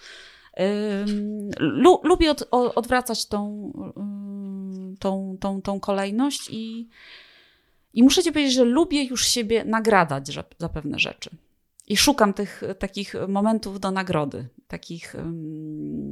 lubię 2.04 2.32
od, 2.32 2.48
odwracać 2.52 3.26
tą, 3.26 3.72
tą, 5.00 5.38
tą, 5.40 5.62
tą 5.62 5.80
kolejność 5.80 6.50
i, 6.52 6.90
i 7.94 8.04
muszę 8.04 8.24
ci 8.24 8.32
powiedzieć, 8.32 8.54
że 8.54 8.64
lubię 8.64 9.04
już 9.04 9.28
siebie 9.28 9.66
nagradać 9.66 10.28
za 10.60 10.70
pewne 10.70 11.00
rzeczy. 11.00 11.30
I 11.94 11.98
szukam 11.98 12.34
tych 12.34 12.62
takich 12.80 13.16
momentów 13.28 13.80
do 13.80 13.92
nagrody. 13.92 14.48
Takich, 14.68 15.16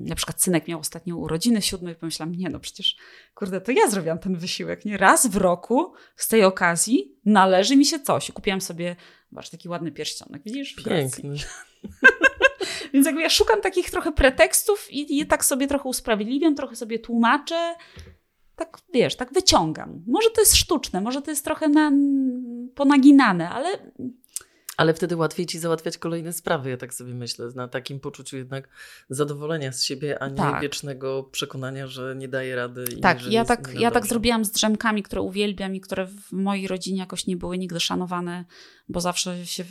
na 0.05 0.15
przykład 0.15 0.41
synek 0.41 0.67
miał 0.67 0.79
ostatnio 0.79 1.17
urodziny 1.17 1.59
i 1.91 1.95
pomyślałam, 1.95 2.35
nie 2.35 2.49
no 2.49 2.59
przecież, 2.59 2.95
kurde, 3.35 3.61
to 3.61 3.71
ja 3.71 3.89
zrobiłam 3.89 4.19
ten 4.19 4.35
wysiłek, 4.35 4.85
nie? 4.85 4.97
Raz 4.97 5.27
w 5.27 5.35
roku 5.35 5.93
z 6.15 6.27
tej 6.27 6.43
okazji 6.43 7.15
należy 7.25 7.75
mi 7.75 7.85
się 7.85 7.99
coś. 7.99 8.31
Kupiłam 8.31 8.61
sobie, 8.61 8.95
zobacz, 9.31 9.49
taki 9.49 9.69
ładny 9.69 9.91
pierścionek, 9.91 10.41
widzisz? 10.43 10.75
Piękny. 10.75 11.35
Więc 12.93 13.05
jakby 13.05 13.21
ja 13.21 13.29
szukam 13.29 13.61
takich 13.61 13.91
trochę 13.91 14.11
pretekstów 14.11 14.87
i 14.91 15.15
je 15.15 15.25
tak 15.25 15.45
sobie 15.45 15.67
trochę 15.67 15.89
usprawiedliwiam, 15.89 16.55
trochę 16.55 16.75
sobie 16.75 16.99
tłumaczę. 16.99 17.75
Tak, 18.55 18.77
wiesz, 18.93 19.15
tak 19.15 19.33
wyciągam. 19.33 20.03
Może 20.07 20.29
to 20.29 20.41
jest 20.41 20.55
sztuczne, 20.55 21.01
może 21.01 21.21
to 21.21 21.31
jest 21.31 21.43
trochę 21.45 21.69
na, 21.69 21.91
ponaginane, 22.75 23.49
ale 23.49 23.69
ale 24.77 24.93
wtedy 24.93 25.15
łatwiej 25.15 25.45
ci 25.45 25.59
załatwiać 25.59 25.97
kolejne 25.97 26.33
sprawy, 26.33 26.69
ja 26.69 26.77
tak 26.77 26.93
sobie 26.93 27.13
myślę, 27.13 27.49
na 27.55 27.67
takim 27.67 27.99
poczuciu 27.99 28.37
jednak 28.37 28.69
zadowolenia 29.09 29.71
z 29.71 29.83
siebie, 29.83 30.23
a 30.23 30.27
nie 30.27 30.35
tak. 30.35 30.61
wiecznego 30.61 31.23
przekonania, 31.23 31.87
że 31.87 32.15
nie 32.15 32.27
daje 32.27 32.55
rady. 32.55 32.85
I 32.97 32.99
tak, 32.99 33.19
że 33.19 33.31
ja, 33.31 33.45
tak, 33.45 33.73
ja 33.79 33.91
tak 33.91 34.07
zrobiłam 34.07 34.45
z 34.45 34.51
drzemkami, 34.51 35.03
które 35.03 35.21
uwielbiam 35.21 35.75
i 35.75 35.81
które 35.81 36.05
w 36.05 36.31
mojej 36.31 36.67
rodzinie 36.67 36.99
jakoś 36.99 37.27
nie 37.27 37.37
były 37.37 37.57
nigdy 37.57 37.79
szanowane, 37.79 38.45
bo 38.89 39.01
zawsze 39.01 39.45
się 39.45 39.63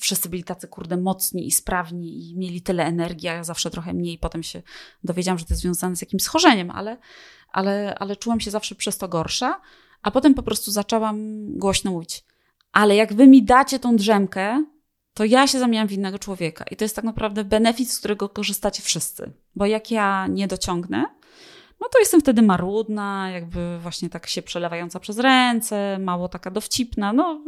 wszyscy 0.00 0.28
byli 0.28 0.44
tacy 0.44 0.68
kurde 0.68 0.96
mocni 0.96 1.46
i 1.46 1.50
sprawni 1.50 2.30
i 2.30 2.38
mieli 2.38 2.62
tyle 2.62 2.84
energii, 2.84 3.28
a 3.28 3.32
ja 3.32 3.44
zawsze 3.44 3.70
trochę 3.70 3.94
mniej. 3.94 4.18
Potem 4.18 4.42
się 4.42 4.62
dowiedziałam, 5.04 5.38
że 5.38 5.44
to 5.44 5.54
jest 5.54 5.62
związane 5.62 5.96
z 5.96 6.00
jakimś 6.00 6.22
schorzeniem, 6.22 6.70
ale, 6.70 6.98
ale, 7.48 7.94
ale 7.98 8.16
czułam 8.16 8.40
się 8.40 8.50
zawsze 8.50 8.74
przez 8.74 8.98
to 8.98 9.08
gorsza. 9.08 9.60
A 10.02 10.10
potem 10.10 10.34
po 10.34 10.42
prostu 10.42 10.70
zaczęłam 10.70 11.46
głośno 11.58 11.90
mówić 11.90 12.24
ale 12.72 12.96
jak 12.96 13.14
wy 13.14 13.26
mi 13.26 13.42
dacie 13.42 13.78
tą 13.78 13.96
drzemkę, 13.96 14.64
to 15.14 15.24
ja 15.24 15.46
się 15.46 15.58
zamieniam 15.58 15.88
w 15.88 15.92
innego 15.92 16.18
człowieka. 16.18 16.64
I 16.70 16.76
to 16.76 16.84
jest 16.84 16.96
tak 16.96 17.04
naprawdę 17.04 17.44
benefit, 17.44 17.90
z 17.90 17.98
którego 17.98 18.28
korzystacie 18.28 18.82
wszyscy. 18.82 19.32
Bo 19.56 19.66
jak 19.66 19.90
ja 19.90 20.26
nie 20.26 20.48
dociągnę, 20.48 21.04
no 21.80 21.88
to 21.92 21.98
jestem 21.98 22.20
wtedy 22.20 22.42
marudna, 22.42 23.30
jakby 23.30 23.78
właśnie 23.78 24.10
tak 24.10 24.26
się 24.26 24.42
przelewająca 24.42 25.00
przez 25.00 25.18
ręce, 25.18 25.98
mało 25.98 26.28
taka 26.28 26.50
dowcipna, 26.50 27.12
no 27.12 27.44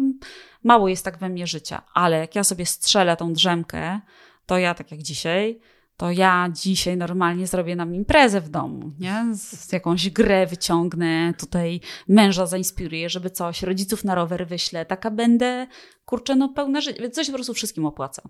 mało 0.64 0.88
jest 0.88 1.04
tak 1.04 1.18
we 1.18 1.28
mnie 1.28 1.46
życia. 1.46 1.82
Ale 1.94 2.18
jak 2.18 2.34
ja 2.34 2.44
sobie 2.44 2.66
strzelę 2.66 3.16
tą 3.16 3.32
drzemkę, 3.32 4.00
to 4.46 4.58
ja 4.58 4.74
tak 4.74 4.90
jak 4.90 5.02
dzisiaj 5.02 5.60
to 5.96 6.10
ja 6.10 6.48
dzisiaj 6.52 6.96
normalnie 6.96 7.46
zrobię 7.46 7.76
nam 7.76 7.94
imprezę 7.94 8.40
w 8.40 8.48
domu, 8.48 8.92
nie? 8.98 9.26
Z, 9.34 9.72
jakąś 9.72 10.10
grę 10.10 10.46
wyciągnę, 10.46 11.34
tutaj 11.38 11.80
męża 12.08 12.46
zainspiruję, 12.46 13.10
żeby 13.10 13.30
coś, 13.30 13.62
rodziców 13.62 14.04
na 14.04 14.14
rower 14.14 14.46
wyślę, 14.46 14.86
taka 14.86 15.10
będę, 15.10 15.66
kurczę, 16.04 16.36
no 16.36 16.48
pełna 16.48 16.80
życia, 16.80 17.10
coś 17.10 17.26
po 17.26 17.32
prostu 17.32 17.54
wszystkim 17.54 17.86
opłaca. 17.86 18.22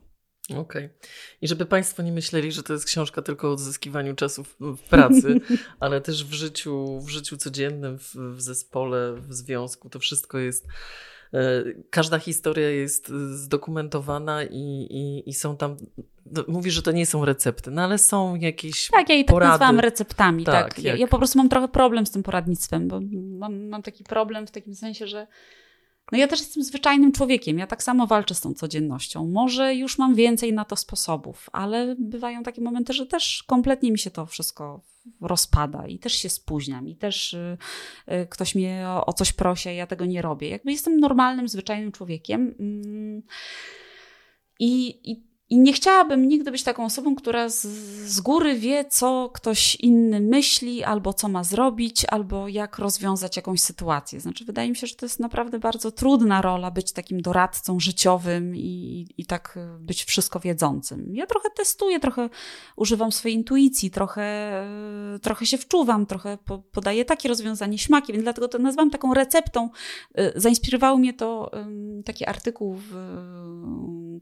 Okej. 0.50 0.60
Okay. 0.60 0.90
I 1.42 1.48
żeby 1.48 1.66
Państwo 1.66 2.02
nie 2.02 2.12
myśleli, 2.12 2.52
że 2.52 2.62
to 2.62 2.72
jest 2.72 2.84
książka 2.84 3.22
tylko 3.22 3.48
o 3.48 3.52
odzyskiwaniu 3.52 4.14
czasu 4.14 4.44
w, 4.44 4.56
w 4.60 4.80
pracy, 4.80 5.40
ale 5.80 6.00
też 6.00 6.24
w 6.24 6.32
życiu, 6.32 7.00
w 7.00 7.08
życiu 7.08 7.36
codziennym, 7.36 7.98
w, 7.98 8.14
w 8.14 8.40
zespole, 8.40 9.14
w 9.16 9.34
związku, 9.34 9.90
to 9.90 9.98
wszystko 9.98 10.38
jest 10.38 10.66
każda 11.90 12.18
historia 12.18 12.70
jest 12.70 13.08
zdokumentowana 13.30 14.44
i, 14.44 14.86
i, 14.90 15.28
i 15.28 15.34
są 15.34 15.56
tam. 15.56 15.76
No, 16.32 16.44
mówisz, 16.48 16.74
że 16.74 16.82
to 16.82 16.92
nie 16.92 17.06
są 17.06 17.24
recepty, 17.24 17.70
no 17.70 17.82
ale 17.82 17.98
są 17.98 18.34
jakieś. 18.34 18.88
Tak, 18.88 19.08
ja 19.08 19.14
i 19.14 19.24
tak 19.24 19.40
nazywam 19.40 19.80
receptami. 19.80 20.44
Tak, 20.44 20.74
tak. 20.74 20.84
Ja, 20.84 20.96
ja, 20.96 21.06
po 21.06 21.18
prostu 21.18 21.38
mam 21.38 21.48
trochę 21.48 21.68
problem 21.68 22.06
z 22.06 22.10
tym 22.10 22.22
poradnictwem, 22.22 22.88
bo 22.88 23.00
mam, 23.12 23.68
mam 23.68 23.82
taki 23.82 24.04
problem 24.04 24.46
w 24.46 24.50
takim 24.50 24.74
sensie, 24.74 25.06
że 25.06 25.26
no 26.12 26.18
ja 26.18 26.28
też 26.28 26.40
jestem 26.40 26.62
zwyczajnym 26.62 27.12
człowiekiem, 27.12 27.58
ja 27.58 27.66
tak 27.66 27.82
samo 27.82 28.06
walczę 28.06 28.34
z 28.34 28.40
tą 28.40 28.54
codziennością. 28.54 29.28
Może 29.28 29.74
już 29.74 29.98
mam 29.98 30.14
więcej 30.14 30.52
na 30.52 30.64
to 30.64 30.76
sposobów, 30.76 31.50
ale 31.52 31.96
bywają 31.98 32.42
takie 32.42 32.60
momenty, 32.60 32.92
że 32.92 33.06
też 33.06 33.42
kompletnie 33.42 33.92
mi 33.92 33.98
się 33.98 34.10
to 34.10 34.26
wszystko 34.26 34.80
rozpada 35.20 35.86
i 35.86 35.98
też 35.98 36.12
się 36.12 36.28
spóźniam 36.28 36.88
i 36.88 36.96
też 36.96 37.34
y, 37.34 37.58
y, 38.08 38.26
ktoś 38.26 38.54
mnie 38.54 38.86
o, 39.06 39.12
coś 39.12 39.32
prosi, 39.32 39.68
a 39.68 39.72
ja 39.72 39.86
tego 39.86 40.04
nie 40.04 40.22
robię. 40.22 40.48
Jakby 40.48 40.72
jestem 40.72 41.00
normalnym, 41.00 41.48
zwyczajnym 41.48 41.92
człowiekiem. 41.92 42.54
Mm, 42.60 43.22
I, 44.60 45.00
i 45.10 45.33
i 45.54 45.58
nie 45.58 45.72
chciałabym 45.72 46.28
nigdy 46.28 46.50
być 46.50 46.62
taką 46.62 46.84
osobą, 46.84 47.14
która 47.14 47.48
z, 47.48 47.66
z, 48.06 48.20
góry 48.20 48.54
wie, 48.54 48.84
co 48.84 49.30
ktoś 49.34 49.74
inny 49.74 50.20
myśli, 50.20 50.84
albo 50.84 51.12
co 51.12 51.28
ma 51.28 51.44
zrobić, 51.44 52.04
albo 52.08 52.48
jak 52.48 52.78
rozwiązać 52.78 53.36
jakąś 53.36 53.60
sytuację. 53.60 54.20
Znaczy, 54.20 54.44
wydaje 54.44 54.70
mi 54.70 54.76
się, 54.76 54.86
że 54.86 54.94
to 54.94 55.06
jest 55.06 55.20
naprawdę 55.20 55.58
bardzo 55.58 55.92
trudna 55.92 56.42
rola 56.42 56.70
być 56.70 56.92
takim 56.92 57.22
doradcą 57.22 57.80
życiowym 57.80 58.56
i, 58.56 59.06
i 59.18 59.26
tak 59.26 59.58
być 59.80 60.04
wszystko 60.04 60.40
wiedzącym. 60.40 61.14
Ja 61.14 61.26
trochę 61.26 61.48
testuję, 61.50 62.00
trochę 62.00 62.30
używam 62.76 63.12
swojej 63.12 63.36
intuicji, 63.36 63.90
trochę, 63.90 64.52
trochę 65.22 65.46
się 65.46 65.58
wczuwam, 65.58 66.06
trochę 66.06 66.38
po, 66.44 66.58
podaję 66.58 67.04
takie 67.04 67.28
rozwiązanie 67.28 67.78
śmaki, 67.78 68.12
więc 68.12 68.24
dlatego 68.24 68.48
to 68.48 68.58
nazwam 68.58 68.90
taką 68.90 69.14
receptą. 69.14 69.70
Y, 70.18 70.32
zainspirował 70.36 70.98
mnie 70.98 71.12
to 71.12 71.50
taki 72.04 72.26
artykuł, 72.26 72.78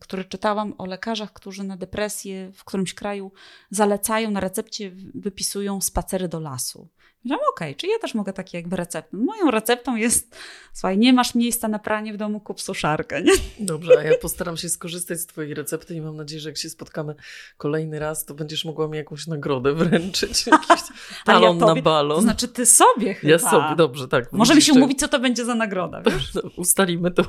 który 0.01 0.25
czytałam 0.25 0.75
o 0.79 0.87
lekarzach, 0.87 1.22
lekarzach, 1.23 1.33
którzy 1.33 1.65
na 1.65 1.77
depresję 1.77 2.53
w 2.53 2.65
którymś 2.65 2.95
kraju 2.95 3.33
zalecają, 3.71 4.31
na 4.31 4.41
recepcie 4.41 4.93
wypisują 5.15 5.81
spacery 5.81 6.29
do 6.29 6.41
lasu. 6.41 6.89
Myślałam, 7.25 7.47
okej, 7.55 7.69
okay, 7.69 7.75
czy 7.75 7.87
ja 7.87 7.99
też 7.99 8.15
mogę 8.15 8.33
takie 8.33 8.59
jakby 8.59 8.77
receptę? 8.77 9.17
Moją 9.17 9.51
receptą 9.51 9.97
jest, 9.97 10.37
słuchaj, 10.73 10.99
nie 10.99 11.13
masz 11.13 11.35
miejsca 11.35 11.69
na 11.69 11.79
pranie 11.79 12.13
w 12.13 12.17
domu, 12.17 12.41
kup 12.41 12.61
suszarkę, 12.61 13.23
nie? 13.23 13.33
Dobrze, 13.61 13.99
a 13.99 14.03
ja 14.03 14.19
postaram 14.19 14.57
się 14.57 14.69
skorzystać 14.69 15.21
z 15.21 15.27
twojej 15.27 15.55
recepty 15.55 15.95
i 15.95 16.01
mam 16.01 16.17
nadzieję, 16.17 16.41
że 16.41 16.49
jak 16.49 16.59
się 16.59 16.71
spotkamy 16.71 17.15
kolejny 17.57 17.99
raz, 17.99 18.25
to 18.25 18.35
będziesz 18.35 18.65
mogła 18.65 18.89
mi 18.89 18.97
jakąś 18.97 19.27
nagrodę 19.27 19.75
wręczyć, 19.85 20.47
jakiś 20.47 20.83
talon 21.25 21.59
ja 21.59 21.67
tobie, 21.67 21.81
na 21.81 21.83
balon. 21.83 22.17
To 22.17 22.23
znaczy 22.23 22.49
ty 22.49 22.67
sobie 22.67 23.15
chyba. 23.15 23.33
Ja 23.33 23.39
sobie, 23.39 23.77
dobrze, 23.77 24.09
tak. 24.09 24.33
Możemy 24.33 24.63
się 24.63 24.73
umówić, 24.73 24.99
co 25.01 25.09
to 25.09 25.21
będzie 25.21 25.45
za 25.45 25.55
nagroda, 25.55 26.03
wiesz? 26.03 26.33
Ustalimy 26.57 27.11
to 27.11 27.25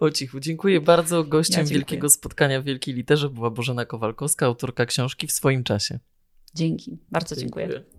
o 0.00 0.10
cichu. 0.10 0.40
Dziękuję 0.40 0.80
bardzo. 0.80 1.24
Gościem 1.24 1.64
ja 1.64 1.70
Wielkiego 1.70 2.08
Spotkania 2.08 2.60
w 2.60 2.64
Wielkiej 2.64 2.94
Literze 2.94 3.28
była 3.28 3.50
Bożena 3.50 3.84
Kowalkowska, 3.84 4.46
autorka 4.46 4.86
książki 4.86 5.26
w 5.26 5.32
swoim 5.32 5.64
czasie. 5.64 5.98
Dzięki, 6.54 6.98
bardzo 7.10 7.36
dziękuję. 7.36 7.68
dziękuję. 7.68 7.95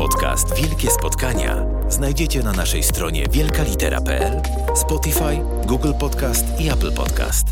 Podcast 0.00 0.54
Wielkie 0.54 0.90
Spotkania 0.90 1.66
znajdziecie 1.88 2.42
na 2.42 2.52
naszej 2.52 2.82
stronie 2.82 3.26
wielkalitera.pl, 3.30 4.40
Spotify, 4.74 5.40
Google 5.66 5.94
Podcast 5.94 6.60
i 6.60 6.70
Apple 6.70 6.92
Podcast. 6.92 7.46